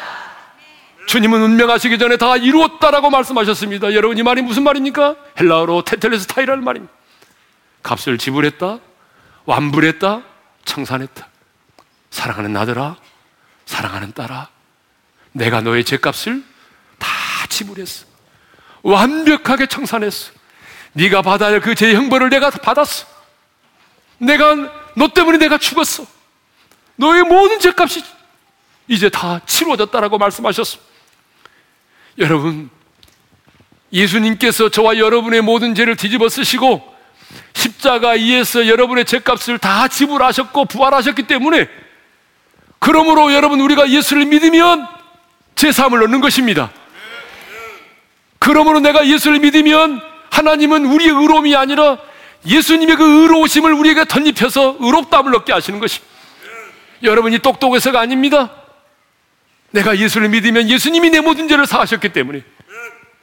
주님은 1.07 1.41
운명하시기 1.41 1.97
전에 1.97 2.17
다 2.17 2.37
이루었다라고 2.37 3.09
말씀하셨습니다. 3.09 3.93
여러분 3.93 4.17
이 4.17 4.23
말이 4.23 4.41
무슨 4.41 4.63
말입니까? 4.63 5.15
헬라어로 5.39 5.83
테텔레스 5.83 6.27
타이라는 6.27 6.63
말입니다. 6.63 6.93
값을 7.83 8.17
지불했다, 8.17 8.79
완불했다, 9.45 10.21
청산했다. 10.63 11.27
사랑하는 12.11 12.55
아들아, 12.55 12.95
사랑하는 13.65 14.13
딸아, 14.13 14.49
내가 15.33 15.61
너의 15.61 15.83
죄값을 15.83 16.41
다 16.41 16.50
지불했어. 17.51 18.05
완벽하게 18.81 19.67
청산했어. 19.67 20.31
네가 20.93 21.21
받아야 21.21 21.51
할그 21.51 21.75
죄의 21.75 21.95
형벌을 21.95 22.29
내가 22.29 22.49
받았어. 22.49 23.05
내가 24.17 24.55
너 24.95 25.07
때문에 25.13 25.37
내가 25.37 25.57
죽었어. 25.57 26.05
너의 26.95 27.23
모든 27.23 27.59
죄값이 27.59 28.03
이제 28.87 29.09
다 29.09 29.39
치루어졌다라고 29.45 30.17
말씀하셨습니다. 30.17 30.91
여러분, 32.17 32.69
예수님께서 33.93 34.69
저와 34.69 34.97
여러분의 34.97 35.41
모든 35.41 35.75
죄를 35.75 35.95
뒤집어 35.95 36.29
쓰시고 36.29 36.91
십자가 37.53 38.15
이에서 38.15 38.67
여러분의 38.67 39.05
죄값을 39.05 39.57
다 39.59 39.87
지불하셨고 39.87 40.65
부활하셨기 40.65 41.23
때문에 41.23 41.67
그러므로 42.79 43.33
여러분 43.33 43.61
우리가 43.61 43.89
예수를 43.89 44.25
믿으면 44.25 44.87
제 45.55 45.71
삶을 45.71 46.03
얻는 46.03 46.21
것입니다. 46.21 46.71
그러므로 48.41 48.79
내가 48.79 49.05
예수를 49.05 49.37
믿으면 49.39 50.01
하나님은 50.31 50.87
우리의 50.87 51.11
의로움이 51.11 51.55
아니라 51.55 51.99
예수님의 52.43 52.95
그 52.95 53.21
의로우심을 53.21 53.71
우리에게 53.71 54.05
덧입혀서 54.05 54.77
의롭다함을 54.79 55.35
얻게 55.35 55.53
하시는 55.53 55.79
것입니다. 55.79 56.11
여러분이 57.03 57.37
똑똑해서가 57.37 57.99
아닙니다. 57.99 58.49
내가 59.69 59.95
예수를 59.95 60.29
믿으면 60.29 60.69
예수님이 60.69 61.11
내 61.11 61.21
모든 61.21 61.47
죄를 61.47 61.67
사하셨기 61.67 62.09
때문에 62.09 62.41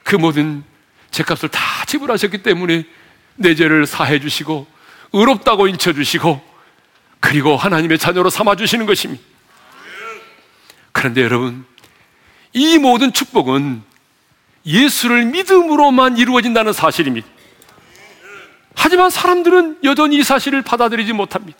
그 0.04 0.14
모든 0.14 0.62
죄값을 1.10 1.48
다 1.48 1.60
지불하셨기 1.86 2.38
때문에 2.44 2.84
내 3.34 3.56
죄를 3.56 3.86
사해 3.86 4.20
주시고 4.20 4.68
의롭다고 5.14 5.66
인쳐 5.66 5.92
주시고 5.92 6.40
그리고 7.18 7.56
하나님의 7.56 7.98
자녀로 7.98 8.30
삼아 8.30 8.54
주시는 8.54 8.86
것입니다. 8.86 9.20
그런데 10.92 11.22
여러분 11.22 11.66
이 12.52 12.78
모든 12.78 13.12
축복은 13.12 13.87
예수를 14.68 15.24
믿음으로만 15.24 16.18
이루어진다는 16.18 16.74
사실입니다. 16.74 17.26
하지만 18.76 19.10
사람들은 19.10 19.78
여전히 19.82 20.16
이 20.16 20.22
사실을 20.22 20.62
받아들이지 20.62 21.14
못합니다. 21.14 21.58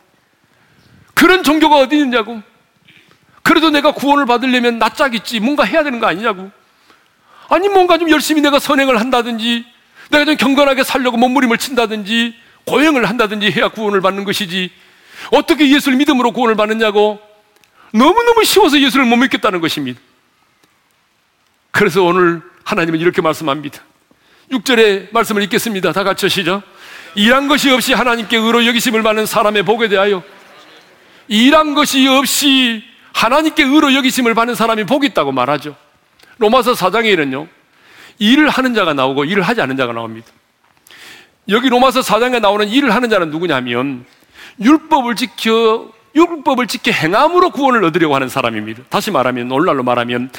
그런 1.15 1.43
종교가 1.43 1.77
어디 1.77 1.97
있느냐고. 1.97 2.41
그래도 3.41 3.71
내가 3.71 3.91
구원을 3.91 4.25
받으려면 4.25 4.77
낯짝 4.77 5.15
있지. 5.15 5.39
뭔가 5.39 5.63
해야 5.63 5.83
되는 5.83 5.99
거 5.99 6.07
아니냐고. 6.07 6.51
아니, 7.49 7.67
뭔가 7.67 7.97
좀 7.97 8.09
열심히 8.11 8.41
내가 8.41 8.59
선행을 8.59 8.99
한다든지, 8.99 9.65
내가 10.11 10.23
좀 10.23 10.37
경건하게 10.37 10.83
살려고 10.83 11.17
몸부림을 11.17 11.57
친다든지, 11.57 12.35
고행을 12.65 13.09
한다든지 13.09 13.51
해야 13.51 13.69
구원을 13.69 14.01
받는 14.01 14.23
것이지. 14.23 14.71
어떻게 15.31 15.69
예수를 15.69 15.97
믿음으로 15.97 16.31
구원을 16.31 16.55
받느냐고. 16.55 17.19
너무너무 17.91 18.43
쉬워서 18.43 18.79
예수를 18.79 19.05
못 19.05 19.15
믿겠다는 19.15 19.61
것입니다. 19.61 19.99
그래서 21.71 22.03
오늘 22.03 22.43
하나님은 22.69 22.99
이렇게 22.99 23.19
말씀합니다. 23.21 23.81
6절의 24.51 25.11
말씀을 25.11 25.41
읽겠습니다. 25.43 25.91
다 25.91 26.03
같이 26.03 26.29
시죠. 26.29 26.61
일한 27.15 27.47
것이 27.47 27.71
없이 27.71 27.93
하나님께 27.93 28.37
의로 28.37 28.63
여기심을 28.67 29.01
받는 29.01 29.25
사람의 29.25 29.63
복에 29.63 29.87
대하여 29.89 30.21
일한 31.27 31.73
것이 31.73 32.07
없이 32.07 32.83
하나님께 33.11 33.63
의로 33.63 33.95
여기심을 33.95 34.35
받는 34.35 34.53
사람이 34.53 34.83
복이 34.83 35.07
있다고 35.07 35.31
말하죠. 35.31 35.75
로마서 36.37 36.73
4장에는요, 36.73 37.47
일을 38.19 38.49
하는 38.49 38.75
자가 38.75 38.93
나오고 38.93 39.25
일을 39.25 39.41
하지 39.41 39.61
않는 39.61 39.75
자가 39.75 39.91
나옵니다. 39.93 40.27
여기 41.49 41.69
로마서 41.69 42.01
4장에 42.01 42.39
나오는 42.39 42.69
일을 42.69 42.93
하는 42.93 43.09
자는 43.09 43.31
누구냐면, 43.31 44.05
율법을 44.61 45.15
지켜, 45.15 45.91
율법을 46.15 46.67
지켜 46.67 46.91
행함으로 46.91 47.49
구원을 47.49 47.83
얻으려고 47.85 48.13
하는 48.13 48.29
사람입니다. 48.29 48.83
다시 48.89 49.09
말하면, 49.09 49.51
오늘날로 49.51 49.83
말하면, 49.83 50.29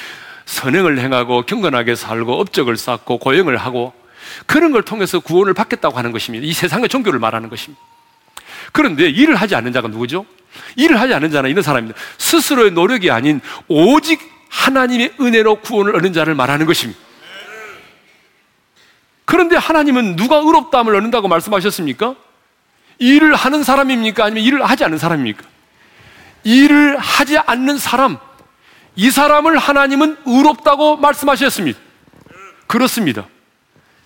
선행을 0.47 0.99
행하고 0.99 1.43
경건하게 1.43 1.95
살고 1.95 2.41
업적을 2.41 2.77
쌓고 2.77 3.19
고용을 3.19 3.57
하고 3.57 3.93
그런 4.47 4.73
걸 4.73 4.83
통해서 4.83 5.21
구원을 5.21 5.55
받겠다고 5.55 5.97
하는 5.97 6.13
것입니다. 6.13 6.47
이 6.47 6.53
세상의 6.53 6.89
종교를 6.89 7.19
말하는 7.19 7.49
것입니다. 7.49 7.83
그런데 8.73 9.09
일을 9.09 9.37
하지 9.37 9.55
않는 9.55 9.73
자가 9.73 9.89
누구죠? 9.89 10.27
일을 10.77 11.01
하지 11.01 11.15
않는 11.15 11.31
자는 11.31 11.51
이런 11.51 11.63
사람입니다. 11.63 11.99
스스로의 12.19 12.73
노력이 12.73 13.11
아닌 13.11 13.41
오직 13.69 14.21
하나님의 14.49 15.15
은혜로 15.21 15.61
구원을 15.61 15.97
얻는 15.97 16.13
자를 16.13 16.35
말하는 16.35 16.67
것입니다. 16.67 17.01
그런데 19.25 19.57
하나님은 19.57 20.17
누가 20.17 20.37
의롭다함을 20.37 20.95
얻는다고 20.97 21.29
말씀하셨습니까? 21.29 22.17
일을 22.99 23.35
하는 23.35 23.63
사람입니까? 23.63 24.25
아니면 24.25 24.43
일을 24.43 24.65
하지 24.65 24.85
않는 24.85 24.99
사람입니까? 24.99 25.45
일을 26.43 26.99
하지 26.99 27.39
않는 27.39 27.79
사람, 27.79 28.19
이 29.01 29.11
사람을 29.11 29.57
하나님은 29.57 30.19
의롭다고 30.27 30.99
말씀하셨습니다. 30.99 31.81
그렇습니다. 32.67 33.27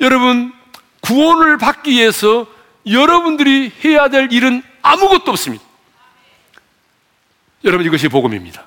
여러분, 0.00 0.52
구원을 1.00 1.58
받기 1.58 1.90
위해서 1.90 2.46
여러분들이 2.86 3.72
해야 3.84 4.06
될 4.06 4.32
일은 4.32 4.62
아무것도 4.82 5.32
없습니다. 5.32 5.64
여러분, 7.64 7.84
이것이 7.84 8.06
복음입니다. 8.06 8.66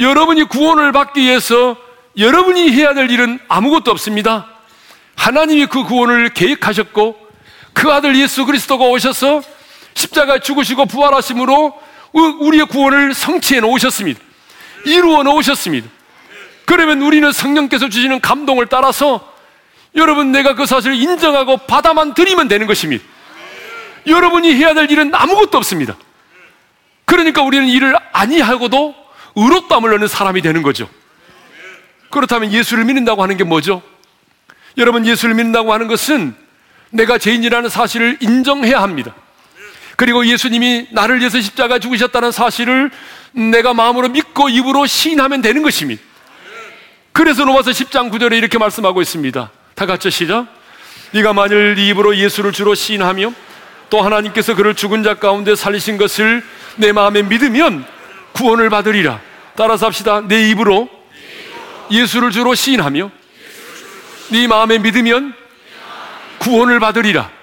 여러분이 0.00 0.48
구원을 0.48 0.90
받기 0.90 1.20
위해서 1.20 1.76
여러분이 2.18 2.72
해야 2.72 2.92
될 2.92 3.12
일은 3.12 3.38
아무것도 3.46 3.92
없습니다. 3.92 4.48
하나님이 5.14 5.66
그 5.66 5.84
구원을 5.84 6.30
계획하셨고 6.30 7.28
그 7.74 7.92
아들 7.92 8.18
예수 8.18 8.44
그리스도가 8.44 8.86
오셔서 8.86 9.40
십자가에 9.94 10.40
죽으시고 10.40 10.86
부활하심으로 10.86 11.80
우리의 12.40 12.66
구원을 12.66 13.14
성취해 13.14 13.60
놓으셨습니다. 13.60 14.29
이루어 14.84 15.22
놓으셨습니다. 15.22 15.88
그러면 16.64 17.02
우리는 17.02 17.30
성령께서 17.32 17.88
주시는 17.88 18.20
감동을 18.20 18.66
따라서 18.66 19.32
여러분 19.96 20.30
내가 20.32 20.54
그 20.54 20.66
사실을 20.66 20.96
인정하고 20.96 21.58
받아만 21.58 22.14
드리면 22.14 22.48
되는 22.48 22.66
것입니다. 22.66 23.04
여러분이 24.06 24.54
해야 24.54 24.72
될 24.74 24.90
일은 24.90 25.14
아무것도 25.14 25.58
없습니다. 25.58 25.96
그러니까 27.04 27.42
우리는 27.42 27.66
일을 27.66 27.94
아니하고도 28.12 28.94
의롭다함을 29.34 29.92
얻는 29.94 30.08
사람이 30.08 30.42
되는 30.42 30.62
거죠. 30.62 30.88
그렇다면 32.10 32.52
예수를 32.52 32.84
믿는다고 32.84 33.22
하는 33.22 33.36
게 33.36 33.44
뭐죠? 33.44 33.82
여러분 34.76 35.06
예수를 35.06 35.34
믿는다고 35.34 35.72
하는 35.72 35.88
것은 35.88 36.34
내가 36.90 37.18
죄인이라는 37.18 37.68
사실을 37.68 38.18
인정해야 38.20 38.82
합니다. 38.82 39.14
그리고 40.00 40.24
예수님이 40.24 40.86
나를 40.92 41.18
위해서 41.20 41.38
십자가 41.42 41.78
죽으셨다는 41.78 42.32
사실을 42.32 42.90
내가 43.32 43.74
마음으로 43.74 44.08
믿고 44.08 44.48
입으로 44.48 44.86
시인하면 44.86 45.42
되는 45.42 45.62
것입니다. 45.62 46.00
그래서 47.12 47.44
로마서 47.44 47.70
10장 47.72 48.10
9절에 48.10 48.38
이렇게 48.38 48.56
말씀하고 48.56 49.02
있습니다. 49.02 49.50
다 49.74 49.84
같이 49.84 50.10
시작. 50.10 50.46
네가 51.10 51.34
만일 51.34 51.74
네 51.74 51.88
입으로 51.88 52.16
예수를 52.16 52.52
주로 52.52 52.74
시인하며 52.74 53.34
또 53.90 54.00
하나님께서 54.00 54.54
그를 54.54 54.74
죽은 54.74 55.02
자 55.02 55.16
가운데 55.16 55.54
살리신 55.54 55.98
것을 55.98 56.42
내 56.76 56.92
마음에 56.92 57.20
믿으면 57.20 57.84
구원을 58.32 58.70
받으리라. 58.70 59.20
따라서 59.54 59.84
합시다. 59.84 60.22
내 60.26 60.48
입으로 60.48 60.88
예수를 61.90 62.30
주로 62.30 62.54
시인하며 62.54 63.10
네 64.30 64.46
마음에 64.46 64.78
믿으면 64.78 65.34
구원을 66.38 66.80
받으리라. 66.80 67.39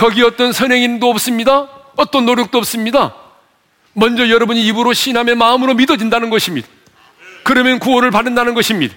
거기 0.00 0.22
어떤 0.22 0.50
선행인도 0.50 1.10
없습니다. 1.10 1.68
어떤 1.94 2.24
노력도 2.24 2.56
없습니다. 2.56 3.14
먼저 3.92 4.30
여러분이 4.30 4.64
입으로 4.68 4.94
신함의 4.94 5.34
마음으로 5.34 5.74
믿어진다는 5.74 6.30
것입니다. 6.30 6.66
그러면 7.42 7.78
구원을 7.78 8.10
받는다는 8.10 8.54
것입니다. 8.54 8.94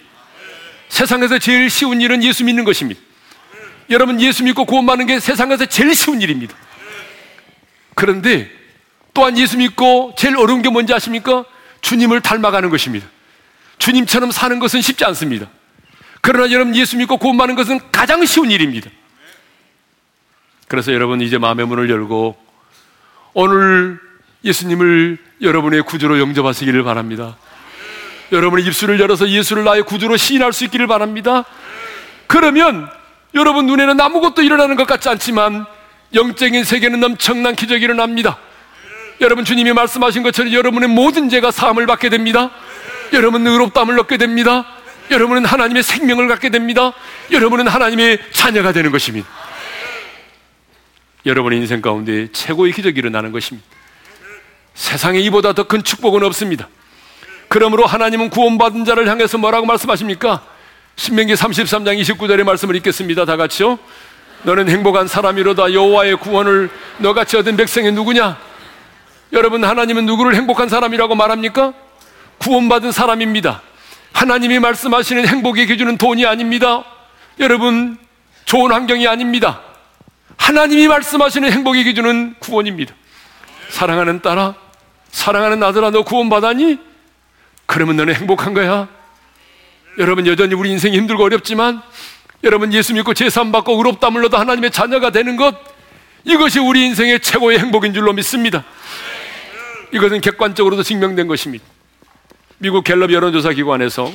세상에서 0.88 1.40
제일 1.40 1.70
쉬운 1.70 2.00
일은 2.00 2.24
예수 2.24 2.46
믿는 2.46 2.64
것입니다. 2.64 3.02
여러분 3.90 4.22
예수 4.22 4.46
믿고 4.46 4.64
구원받는 4.64 5.08
게 5.08 5.20
세상에서 5.20 5.66
제일 5.66 5.94
쉬운 5.94 6.22
일입니다. 6.22 6.56
그런데 7.96 8.50
또한 9.14 9.38
예수 9.38 9.58
믿고 9.58 10.14
제일 10.18 10.38
어려운 10.38 10.62
게 10.62 10.70
뭔지 10.70 10.94
아십니까? 10.94 11.44
주님을 11.82 12.22
닮아가는 12.22 12.70
것입니다. 12.70 13.06
주님처럼 13.78 14.32
사는 14.32 14.58
것은 14.58 14.80
쉽지 14.80 15.04
않습니다. 15.04 15.50
그러나 16.22 16.50
여러분 16.54 16.74
예수 16.78 16.96
믿고 16.96 17.18
구원받는 17.18 17.56
것은 17.58 17.82
가장 17.92 18.26
쉬운 18.26 18.52
일입니다. 18.52 18.90
그래서 20.74 20.92
여러분 20.92 21.22
이제 21.22 21.38
마음의 21.38 21.68
문을 21.68 21.88
열고 21.88 22.36
오늘 23.36 24.00
예수님을 24.44 25.20
여러분의 25.44 25.84
구주로 25.84 26.20
영접하시기를 26.20 26.84
바랍니다. 26.84 27.38
여러분의 28.32 28.66
입술을 28.66 29.00
열어서 29.00 29.30
예수를 29.30 29.66
나의 29.66 29.84
구주로 29.84 30.18
시인할 30.18 30.52
수 30.52 30.64
있기를 30.64 30.88
바랍니다. 30.88 31.46
그러면 32.26 32.90
여러분 33.36 33.68
눈에는 33.68 34.02
아무것도 34.02 34.42
일어나는 34.42 34.76
것 34.76 34.88
같지 34.88 35.10
않지만 35.10 35.68
영적인 36.16 36.64
세계는 36.64 37.04
엄청난 37.04 37.54
기적이 37.56 37.84
일어납니다. 37.84 38.40
여러분 39.22 39.46
주님이 39.46 39.74
말씀하신 39.74 40.24
것처럼 40.24 40.54
여러분의 40.54 40.90
모든 40.90 41.30
죄가 41.30 41.52
사함을 41.52 41.86
받게 41.86 42.10
됩니다. 42.10 42.50
여러분은 43.14 43.46
의롭다함을 43.46 44.00
얻게 44.00 44.18
됩니다. 44.18 44.66
여러분은 45.12 45.46
하나님의 45.46 45.84
생명을 45.84 46.28
갖게 46.28 46.50
됩니다. 46.50 46.94
여러분은 47.32 47.68
하나님의 47.68 48.18
자녀가 48.32 48.72
되는 48.72 48.92
것입니다. 48.92 49.43
여러분의 51.26 51.60
인생 51.60 51.82
가운데 51.82 52.28
최고의 52.32 52.74
기적이 52.74 53.00
일어나는 53.00 53.32
것입니다. 53.32 53.68
세상에 54.74 55.20
이보다 55.20 55.54
더 55.54 55.64
큰 55.64 55.84
축복은 55.84 56.24
없습니다. 56.24 56.68
그러므로 57.48 57.86
하나님은 57.86 58.30
구원받은 58.30 58.86
자를 58.86 59.08
향해서 59.08 59.38
뭐라고 59.38 59.66
말씀하십니까? 59.66 60.42
신명기 60.96 61.34
33장 61.34 62.00
29절의 62.02 62.44
말씀을 62.44 62.76
읽겠습니다. 62.78 63.26
다 63.26 63.38
같이요. 63.38 63.80
너는 64.44 64.70
행복한 64.70 65.08
사람이로다 65.08 65.74
여호와의 65.74 66.18
구원을 66.18 66.70
너같이 66.98 67.38
얻은 67.38 67.56
백성이 67.56 67.92
누구냐? 67.92 68.38
여러분 69.32 69.64
하나님은 69.64 70.06
누구를 70.06 70.36
행복한 70.36 70.70
사람이라고 70.70 71.16
말합니까? 71.16 71.74
구원받은 72.40 72.92
사람입니다. 72.92 73.62
하나님이 74.12 74.60
말씀하시는 74.60 75.28
행복의 75.28 75.68
기준은 75.68 75.98
돈이 75.98 76.26
아닙니다. 76.26 76.84
여러분 77.40 77.98
좋은 78.46 78.72
환경이 78.72 79.08
아닙니다. 79.08 79.62
하나님이 80.38 80.88
말씀하시는 80.88 81.52
행복의 81.52 81.84
기준은 81.86 82.36
구원입니다. 82.40 82.94
사랑하는 83.70 84.22
딸아, 84.22 84.56
사랑하는 85.12 85.64
아들아, 85.64 85.92
너 85.92 86.04
구원받았니? 86.04 86.80
그러면 87.66 87.96
너는 87.96 88.16
행복한 88.16 88.54
거야. 88.54 88.88
여러분 89.98 90.26
여전히 90.28 90.54
우리 90.56 90.72
인생이 90.72 90.98
힘들고 90.98 91.24
어렵지만 91.24 91.82
여러분 92.44 92.74
예수 92.74 92.94
믿고 92.94 93.14
제삼 93.14 93.52
받고 93.52 93.74
의롭다 93.78 94.10
물러 94.10 94.28
도 94.28 94.38
하나님의 94.38 94.72
자녀가 94.72 95.12
되는 95.12 95.36
것 95.36 95.56
이것이 96.26 96.60
우리 96.60 96.86
인생의 96.86 97.20
최고의 97.20 97.60
행복인 97.60 97.94
줄로 97.94 98.12
믿습니다. 98.14 98.64
이것은 99.92 100.22
객관적으로도 100.22 100.84
증명된 100.84 101.28
것입니다. 101.28 101.64
미국 102.58 102.84
갤럽 102.84 103.12
여론조사 103.12 103.52
기관에서 103.54 104.12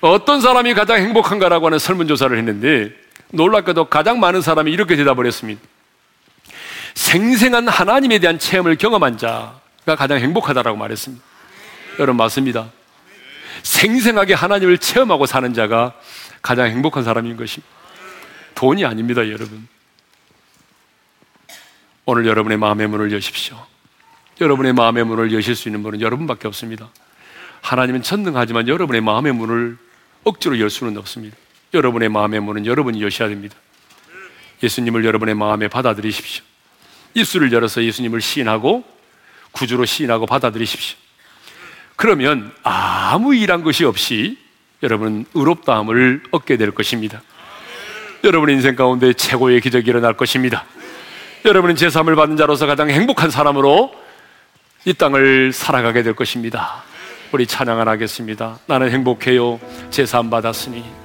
어떤 0.00 0.40
사람이 0.40 0.74
가장 0.74 0.98
행복한가라고 0.98 1.66
하는 1.66 1.78
설문조사를 1.78 2.36
했는데 2.36 2.92
놀랍게도 3.32 3.86
가장 3.86 4.20
많은 4.20 4.42
사람이 4.42 4.72
이렇게 4.72 4.96
대답을 4.96 5.26
했습니다. 5.26 5.60
생생한 6.94 7.68
하나님에 7.68 8.18
대한 8.18 8.38
체험을 8.38 8.76
경험한 8.76 9.18
자가 9.18 9.60
가장 9.84 10.18
행복하다라고 10.18 10.76
말했습니다. 10.76 11.24
여러분 11.98 12.16
맞습니다. 12.16 12.70
생생하게 13.62 14.34
하나님을 14.34 14.78
체험하고 14.78 15.26
사는 15.26 15.52
자가 15.54 15.94
가장 16.42 16.66
행복한 16.68 17.04
사람인 17.04 17.36
것입니다. 17.36 17.72
돈이 18.54 18.84
아닙니다, 18.84 19.28
여러분. 19.28 19.68
오늘 22.06 22.26
여러분의 22.26 22.58
마음의 22.58 22.88
문을 22.88 23.12
여십시오. 23.12 23.56
여러분의 24.40 24.72
마음의 24.72 25.04
문을 25.04 25.32
여실 25.32 25.54
수 25.54 25.68
있는 25.68 25.82
분은 25.82 26.00
여러분밖에 26.00 26.48
없습니다. 26.48 26.88
하나님은 27.60 28.02
전능하지만 28.02 28.68
여러분의 28.68 29.02
마음의 29.02 29.32
문을 29.34 29.78
억지로 30.24 30.58
열 30.58 30.70
수는 30.70 30.96
없습니다. 30.96 31.36
여러분의 31.72 32.08
마음의 32.08 32.40
문은 32.40 32.66
여러분이 32.66 33.02
여셔야 33.02 33.28
됩니다. 33.28 33.56
예수님을 34.62 35.04
여러분의 35.04 35.34
마음에 35.34 35.68
받아들이십시오. 35.68 36.44
입술을 37.14 37.52
열어서 37.52 37.82
예수님을 37.82 38.20
시인하고 38.20 38.84
구주로 39.52 39.84
시인하고 39.84 40.26
받아들이십시오. 40.26 40.96
그러면 41.96 42.52
아무 42.62 43.34
일한 43.34 43.62
것이 43.62 43.84
없이 43.84 44.38
여러분 44.82 45.26
의롭다함을 45.34 46.22
얻게 46.30 46.56
될 46.56 46.70
것입니다. 46.70 47.22
여러분 48.24 48.50
인생 48.50 48.76
가운데 48.76 49.12
최고의 49.12 49.60
기적이 49.60 49.90
일어날 49.90 50.14
것입니다. 50.14 50.64
여러분은 51.44 51.74
제3을 51.74 52.16
받은 52.16 52.36
자로서 52.36 52.66
가장 52.66 52.90
행복한 52.90 53.30
사람으로 53.30 53.92
이 54.84 54.94
땅을 54.94 55.52
살아가게 55.52 56.02
될 56.02 56.14
것입니다. 56.14 56.82
우리 57.32 57.46
찬양을 57.46 57.88
하겠습니다. 57.88 58.58
나는 58.66 58.90
행복해요. 58.90 59.60
제3 59.90 60.30
받았으니. 60.30 60.99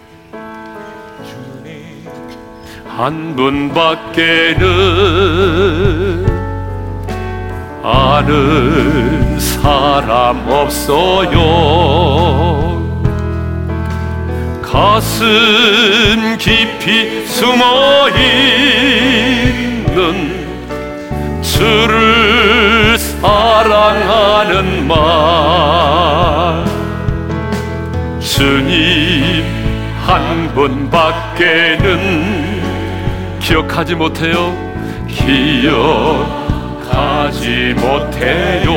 한 2.97 3.35
분밖에는 3.35 4.65
아는 7.83 9.37
사람 9.37 10.49
없어요. 10.49 11.41
가슴 14.61 16.37
깊이 16.39 17.27
숨어 17.27 18.07
있는 18.11 19.75
주를 21.41 22.97
사랑하는 22.97 24.87
말 24.87 26.63
주님 28.21 29.43
한 30.05 30.49
분밖에는 30.55 32.44
기억하지 33.45 33.93
못해요. 33.93 34.57
기억하지 35.07 35.75
못해요. 37.77 38.71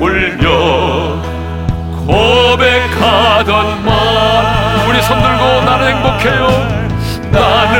울며 0.00 1.22
고백하던 2.04 3.84
말 3.84 4.88
우리 4.88 5.00
손 5.02 5.22
들고 5.22 5.62
나는 5.66 5.86
행복해요 5.94 6.48
나는 7.30 7.78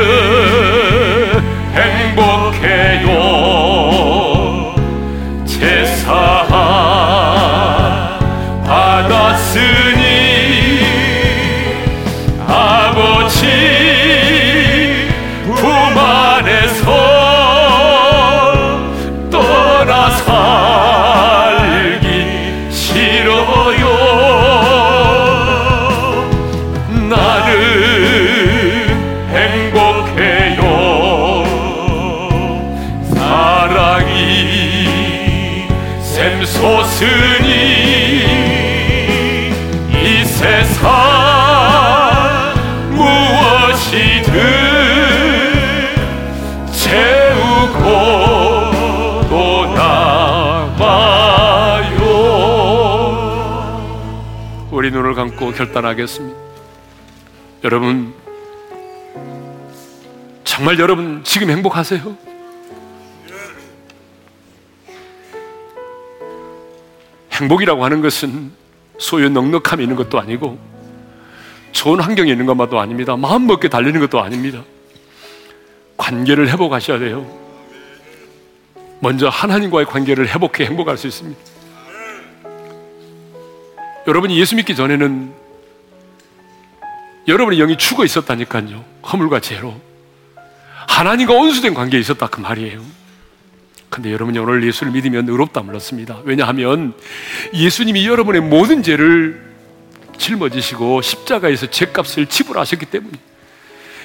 행복해요 1.75 3.50
눈을 55.11 55.15
감고 55.15 55.51
결단하겠습니다. 55.51 56.39
여러분, 57.63 58.13
정말 60.43 60.79
여러분 60.79 61.23
지금 61.23 61.49
행복하세요? 61.49 62.17
행복이라고 67.31 67.83
하는 67.83 68.01
것은 68.01 68.51
소유 68.97 69.29
넉넉함이 69.29 69.83
있는 69.83 69.95
것도 69.95 70.19
아니고 70.19 70.59
좋은 71.71 71.99
환경에 71.99 72.31
있는 72.31 72.45
것만도 72.45 72.79
아닙니다. 72.79 73.15
마음 73.15 73.47
먹게 73.47 73.69
달리는 73.69 73.99
것도 73.99 74.21
아닙니다. 74.21 74.63
관계를 75.97 76.49
회복하셔야 76.49 76.99
돼요. 76.99 77.25
먼저 78.99 79.29
하나님과의 79.29 79.85
관계를 79.87 80.27
회복해 80.27 80.65
행복할 80.65 80.97
수 80.97 81.07
있습니다. 81.07 81.50
여러분이 84.07 84.39
예수 84.39 84.55
믿기 84.55 84.75
전에는 84.75 85.33
여러분의 87.27 87.59
영이 87.59 87.77
죽어 87.77 88.03
있었다니까요. 88.03 88.83
허물과 89.11 89.39
죄로. 89.41 89.79
하나님과 90.87 91.33
온수된 91.33 91.73
관계에 91.73 91.99
있었다 91.99 92.27
그 92.27 92.39
말이에요. 92.41 92.81
근데 93.89 94.11
여러분이 94.11 94.39
오늘 94.39 94.65
예수를 94.65 94.91
믿으면 94.93 95.27
의롭다 95.29 95.61
물었습니다. 95.61 96.19
왜냐하면 96.23 96.93
예수님이 97.53 98.07
여러분의 98.07 98.41
모든 98.41 98.81
죄를 98.81 99.51
짊어지시고 100.17 101.01
십자가에서 101.01 101.69
죄값을 101.69 102.27
지불하셨기 102.27 102.85
때문에 102.85 103.17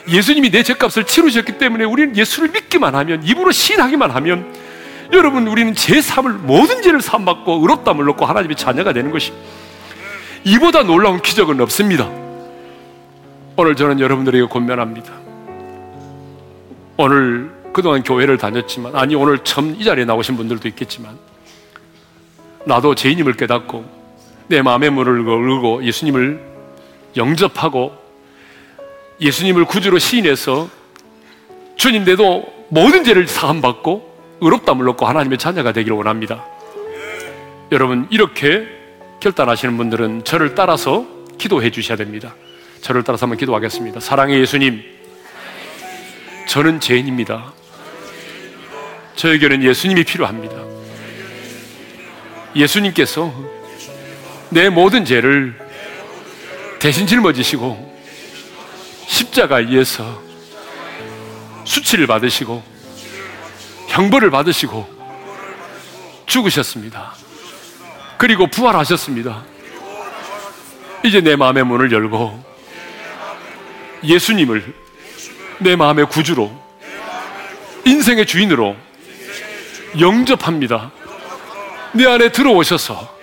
예수님이 0.09 0.51
내 0.51 0.62
죄값을 0.62 1.05
치르셨기 1.05 1.59
때문에 1.59 1.84
우리는 1.84 2.16
예수를 2.16 2.51
믿기만 2.51 2.94
하면 2.94 3.22
입으로 3.24 3.53
신하기만 3.53 4.11
하면 4.11 4.55
여러분 5.12 5.47
우리는 5.47 5.74
죄 5.74 6.01
삼을 6.01 6.32
모든 6.32 6.82
죄를 6.82 7.01
삼받고 7.01 7.61
의롭다물 7.61 8.05
넣고 8.07 8.26
하나님의 8.26 8.57
자녀가 8.57 8.92
되는 8.92 9.11
것입니다. 9.11 9.47
이보다 10.47 10.84
놀라운 10.84 11.20
기적은 11.20 11.61
없습니다. 11.62 12.09
오늘 13.57 13.74
저는 13.74 13.99
여러분들에게 13.99 14.47
권면합니다. 14.47 15.12
오늘 16.97 17.51
그동안 17.72 18.05
교회를 18.05 18.38
다녔지만, 18.38 18.94
아니, 18.94 19.16
오늘 19.16 19.40
처음 19.40 19.74
이 19.76 19.82
자리에 19.82 20.05
나오신 20.05 20.36
분들도 20.36 20.68
있겠지만, 20.68 21.18
나도 22.64 22.94
죄인임을 22.94 23.32
깨닫고, 23.32 23.84
내 24.47 24.62
마음의 24.62 24.90
문을 24.90 25.26
열고 25.26 25.84
예수님을 25.84 26.40
영접하고, 27.16 27.92
예수님을 29.20 29.64
구주로 29.64 29.99
시인해서, 29.99 30.68
주님 31.74 32.05
내도 32.05 32.47
모든 32.68 33.03
죄를 33.03 33.26
사함받고, 33.26 34.38
의롭다물 34.42 34.86
넣고 34.86 35.07
하나님의 35.07 35.38
자녀가 35.38 35.72
되기를 35.72 35.97
원합니다. 35.97 36.44
여러분, 37.72 38.07
이렇게 38.11 38.76
결단하시는 39.21 39.77
분들은 39.77 40.25
저를 40.25 40.55
따라서 40.55 41.07
기도해 41.39 41.71
주셔야 41.71 41.97
됩니다. 41.97 42.35
저를 42.81 43.03
따라서 43.03 43.27
한번 43.27 43.39
기도하겠습니다. 43.39 44.01
사랑의 44.01 44.41
예수님, 44.41 44.83
저는 46.49 46.81
죄인입니다. 46.81 47.53
저에게는 49.17 49.62
예수님이 49.62 50.05
필요합니다. 50.05 50.57
예수님께서 52.55 53.35
내 54.51 54.69
모든 54.69 55.05
죄를 55.05 55.59
대신 56.79 57.07
짊어지시고 57.07 57.97
십자가에 59.07 59.64
의해서 59.64 60.23
수치를 61.64 62.07
받으시고 62.07 62.62
형벌을 63.89 64.31
받으시고 64.31 64.95
죽으셨습니다. 66.27 67.14
그리고 68.19 68.47
부활하셨습니다. 68.47 69.45
이제 71.05 71.21
내 71.21 71.37
마음의 71.37 71.64
문을 71.64 71.93
열고 71.93 72.45
예수님을 74.03 74.75
내 75.59 75.77
마음의 75.77 76.09
구주로 76.09 76.51
인생의 77.85 78.27
주인으로 78.27 78.77
영접합니다. 79.99 80.91
내 81.93 82.07
안에 82.07 82.31
들어오셔서 82.33 83.17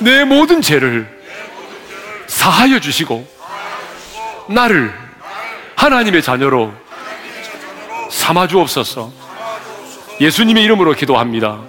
내 0.00 0.24
모든 0.24 0.60
죄를 0.60 1.08
사하여 2.26 2.80
주시고 2.80 3.26
나를 4.48 4.92
하나님의 5.76 6.22
자녀로 6.22 6.72
삼아 8.10 8.46
주옵소서. 8.46 9.12
예수님의 10.20 10.62
이름으로 10.64 10.92
기도합니다. 10.94 11.60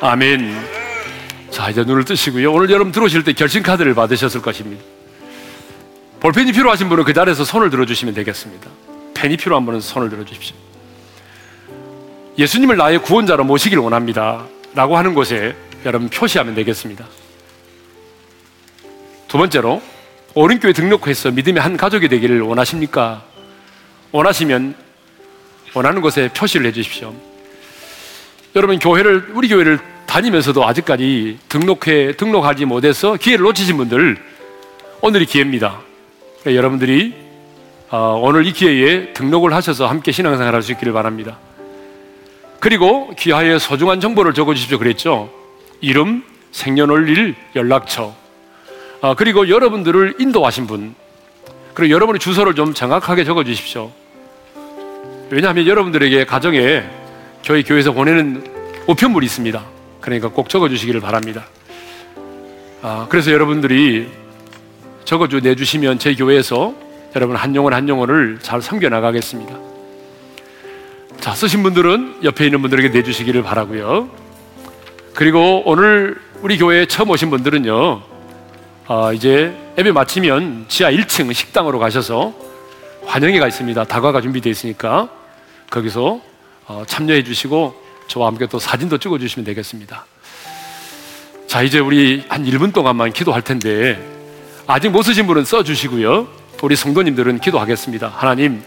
아멘. 0.00 0.54
자, 1.50 1.70
이제 1.70 1.82
눈을 1.82 2.04
뜨시고요. 2.04 2.52
오늘 2.52 2.70
여러분 2.70 2.92
들어오실 2.92 3.24
때 3.24 3.32
결심 3.32 3.62
카드를 3.62 3.94
받으셨을 3.94 4.40
것입니다. 4.40 4.84
볼펜이 6.20 6.52
필요하신 6.52 6.88
분은 6.88 7.04
그 7.04 7.12
자리에서 7.12 7.44
손을 7.44 7.70
들어주시면 7.70 8.14
되겠습니다. 8.14 8.70
펜이 9.14 9.36
필요한 9.36 9.64
분은 9.64 9.80
손을 9.80 10.08
들어주십시오. 10.08 10.56
예수님을 12.38 12.76
나의 12.76 13.02
구원자로 13.02 13.42
모시길 13.42 13.78
원합니다. 13.78 14.46
라고 14.74 14.96
하는 14.96 15.14
곳에 15.14 15.56
여러분 15.84 16.08
표시하면 16.08 16.54
되겠습니다. 16.54 17.04
두 19.26 19.36
번째로, 19.36 19.82
오른교회 20.34 20.72
등록해서 20.72 21.32
믿음의 21.32 21.60
한 21.60 21.76
가족이 21.76 22.08
되기를 22.08 22.40
원하십니까? 22.42 23.24
원하시면 24.12 24.76
원하는 25.74 26.00
곳에 26.00 26.28
표시를 26.28 26.66
해 26.66 26.72
주십시오. 26.72 27.12
여러분, 28.58 28.80
교회를, 28.80 29.28
우리 29.34 29.46
교회를 29.46 29.78
다니면서도 30.06 30.66
아직까지 30.66 31.38
등록해, 31.48 32.16
등록하지 32.16 32.64
못해서 32.64 33.14
기회를 33.14 33.44
놓치신 33.44 33.76
분들, 33.76 34.18
오늘이 35.00 35.26
기회입니다. 35.26 35.78
그러니까 36.40 36.58
여러분들이 36.58 37.14
어, 37.90 38.20
오늘 38.20 38.46
이 38.46 38.52
기회에 38.52 39.12
등록을 39.12 39.54
하셔서 39.54 39.86
함께 39.86 40.10
신앙생활 40.10 40.52
할수 40.52 40.72
있기를 40.72 40.92
바랍니다. 40.92 41.38
그리고 42.58 43.14
귀하의 43.16 43.60
소중한 43.60 44.00
정보를 44.00 44.34
적어주십시오. 44.34 44.78
그랬죠? 44.78 45.30
이름, 45.80 46.24
생년월일, 46.50 47.36
연락처. 47.54 48.12
어, 49.00 49.14
그리고 49.14 49.48
여러분들을 49.48 50.16
인도하신 50.18 50.66
분. 50.66 50.96
그리고 51.74 51.94
여러분의 51.94 52.18
주소를 52.18 52.56
좀 52.56 52.74
정확하게 52.74 53.22
적어주십시오. 53.22 53.92
왜냐하면 55.30 55.68
여러분들에게 55.68 56.24
가정에 56.26 56.82
저희 57.48 57.62
교회에서 57.62 57.92
보내는 57.92 58.44
우편물이 58.88 59.24
있습니다. 59.24 59.64
그러니까 60.02 60.28
꼭 60.28 60.50
적어주시기를 60.50 61.00
바랍니다. 61.00 61.46
아, 62.82 63.06
그래서 63.08 63.32
여러분들이 63.32 64.06
적어주 65.06 65.40
내주시면 65.42 65.98
제 65.98 66.14
교회에서 66.14 66.74
여러분 67.16 67.36
한 67.36 67.56
영혼 67.56 67.72
한 67.72 67.88
영혼을 67.88 68.38
잘 68.42 68.60
섬겨 68.60 68.90
나가겠습니다. 68.90 69.56
자, 71.20 71.34
쓰신 71.34 71.62
분들은 71.62 72.18
옆에 72.22 72.44
있는 72.44 72.60
분들에게 72.60 72.90
내주시기를 72.90 73.42
바라고요. 73.42 74.10
그리고 75.14 75.62
오늘 75.64 76.20
우리 76.42 76.58
교회에 76.58 76.84
처음 76.84 77.08
오신 77.08 77.30
분들은요, 77.30 78.02
아, 78.88 79.12
이제 79.14 79.56
예배 79.78 79.92
마치면 79.92 80.66
지하 80.68 80.92
1층 80.92 81.32
식당으로 81.32 81.78
가셔서 81.78 82.34
환영회가 83.06 83.48
있습니다. 83.48 83.84
다과가 83.84 84.20
준비되어 84.20 84.50
있으니까 84.50 85.08
거기서 85.70 86.20
어, 86.20 86.27
참여해 86.86 87.24
주시고 87.24 87.74
저와 88.08 88.28
함께 88.28 88.46
또 88.46 88.58
사진도 88.58 88.98
찍어 88.98 89.18
주시면 89.18 89.44
되겠습니다. 89.44 90.06
자, 91.46 91.62
이제 91.62 91.78
우리 91.78 92.24
한 92.28 92.44
1분 92.44 92.74
동안만 92.74 93.12
기도할 93.12 93.42
텐데 93.42 93.98
아직 94.66 94.90
못 94.90 95.02
쓰신 95.02 95.26
분은 95.26 95.44
써 95.44 95.62
주시고요. 95.62 96.28
우리 96.62 96.76
성도님들은 96.76 97.40
기도하겠습니다. 97.40 98.08
하나님, 98.08 98.62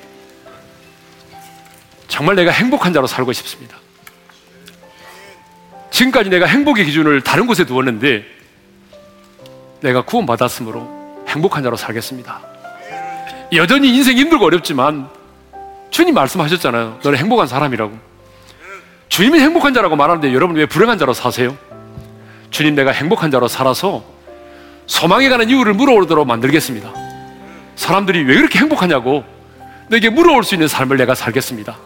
정말 2.08 2.36
내가 2.36 2.52
행복한 2.52 2.92
자로 2.94 3.08
살고 3.08 3.34
싶습니다. 3.34 3.78
지금까지 5.92 6.30
내가 6.30 6.46
행복의 6.48 6.86
기준을 6.86 7.22
다른 7.22 7.46
곳에 7.46 7.66
두었는데 7.66 8.26
내가 9.82 10.02
구원받았으므로 10.04 11.26
행복한 11.28 11.64
자로 11.64 11.76
살겠습니다. 11.76 12.42
여전히 13.54 13.96
인생 13.96 14.18
힘들고 14.18 14.46
어렵지만 14.46 15.10
주님 15.92 16.16
말씀하셨잖아요. 16.16 17.00
너는 17.04 17.20
행복한 17.20 17.48
사람이라고. 17.48 17.92
주님이 19.10 19.40
행복한 19.40 19.74
자라고 19.74 19.98
말하는데 19.98 20.34
여러분 20.34 20.56
왜 20.56 20.66
불행한 20.66 20.98
자로 20.98 21.14
사세요? 21.14 21.56
주님 22.50 22.76
내가 22.76 22.92
행복한 22.92 23.30
자로 23.30 23.48
살아서 23.48 24.04
소망에 24.88 25.30
관한 25.30 25.50
이유를 25.50 25.74
물어오도록 25.74 26.26
만들겠습니다. 26.26 26.92
사람들이 27.76 28.24
왜 28.24 28.36
그렇게 28.36 28.60
행복하냐고 28.60 29.24
내게 29.90 30.10
물어올 30.10 30.44
수 30.44 30.56
있는 30.56 30.68
삶을 30.70 30.98
내가 30.98 31.14
살겠습니다. 31.14 31.78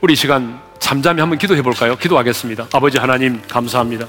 우리 0.00 0.14
시간 0.14 0.60
잠잠히 0.78 1.20
한번 1.20 1.38
기도해 1.38 1.62
볼까요? 1.62 1.96
기도하겠습니다. 1.96 2.68
아버지 2.72 2.98
하나님 2.98 3.42
감사합니다. 3.48 4.06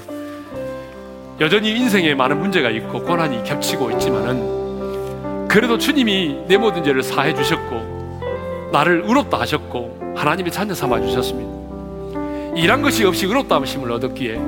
여전히 1.40 1.70
인생에 1.72 2.14
많은 2.14 2.38
문제가 2.38 2.70
있고 2.70 3.02
고난이 3.02 3.42
겹치고 3.42 3.90
있지만은 3.92 5.48
그래도 5.48 5.76
주님이 5.76 6.44
내 6.46 6.56
모든 6.56 6.84
죄를 6.84 7.02
사해 7.02 7.34
주셨고 7.34 7.91
나를 8.72 9.02
의롭다 9.06 9.38
하셨고 9.40 10.14
하나님의 10.16 10.50
자녀 10.50 10.74
삼아 10.74 11.00
주셨습니다. 11.02 11.52
일한 12.56 12.82
것이 12.82 13.04
없이 13.04 13.26
의롭다 13.26 13.60
하심을 13.60 13.92
얻었기에 13.92 14.40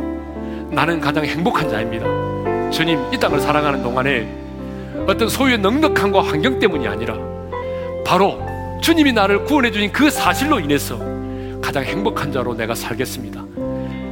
나는 0.70 1.00
가장 1.00 1.24
행복한 1.24 1.68
자입니다. 1.68 2.70
주님, 2.70 2.98
이 3.12 3.18
땅을 3.18 3.38
살아가는 3.38 3.82
동안에 3.82 4.26
어떤 5.06 5.28
소유의 5.28 5.58
넉넉함과 5.58 6.22
환경 6.22 6.58
때문이 6.58 6.88
아니라 6.88 7.16
바로 8.04 8.40
주님이 8.80 9.12
나를 9.12 9.44
구원해 9.44 9.70
주신 9.70 9.92
그 9.92 10.10
사실로 10.10 10.58
인해서 10.58 10.98
가장 11.62 11.84
행복한 11.84 12.32
자로 12.32 12.54
내가 12.54 12.74
살겠습니다. 12.74 13.44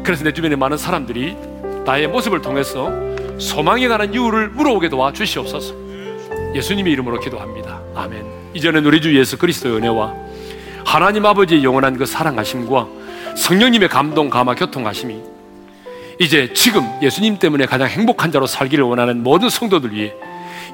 그래서 0.03 0.25
내 0.25 0.33
주변에 0.33 0.57
많은 0.57 0.77
사람들이 0.77 1.37
나의 1.85 2.09
모습을 2.09 2.41
통해서 2.41 2.91
소망에 3.39 3.89
관한 3.89 4.13
이유를 4.15 4.51
물어오게 4.51 4.89
도와 4.89 5.13
주시옵소서. 5.13 5.75
예수님의 6.55 6.93
이름으로 6.93 7.21
기도합니다. 7.21 7.81
아멘. 7.95 8.42
이제는 8.55 8.85
우리 8.85 9.01
주 9.01 9.17
예수 9.19 9.39
그리스도의 9.39 9.77
은혜와 9.77 10.15
하나님 10.85 11.25
아버지의 11.25 11.65
영원한 11.65 11.97
그 11.97 12.07
사랑하심과 12.07 12.87
성령님의 13.37 13.89
감동, 13.89 14.29
감화, 14.29 14.55
교통하심이 14.55 15.21
이제 16.19 16.53
지금 16.53 16.87
예수님 17.03 17.39
때문에 17.39 17.67
가장 17.67 17.89
행복한 17.89 18.31
자로 18.31 18.47
살기를 18.47 18.85
원하는 18.85 19.23
모든 19.23 19.49
성도들 19.49 19.93
위해 19.95 20.13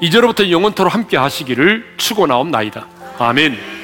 이제로부터 0.01 0.49
영원토로 0.49 0.89
함께 0.89 1.17
하시기를 1.17 1.95
축원하옵나이다. 1.97 2.87
아멘. 3.19 3.78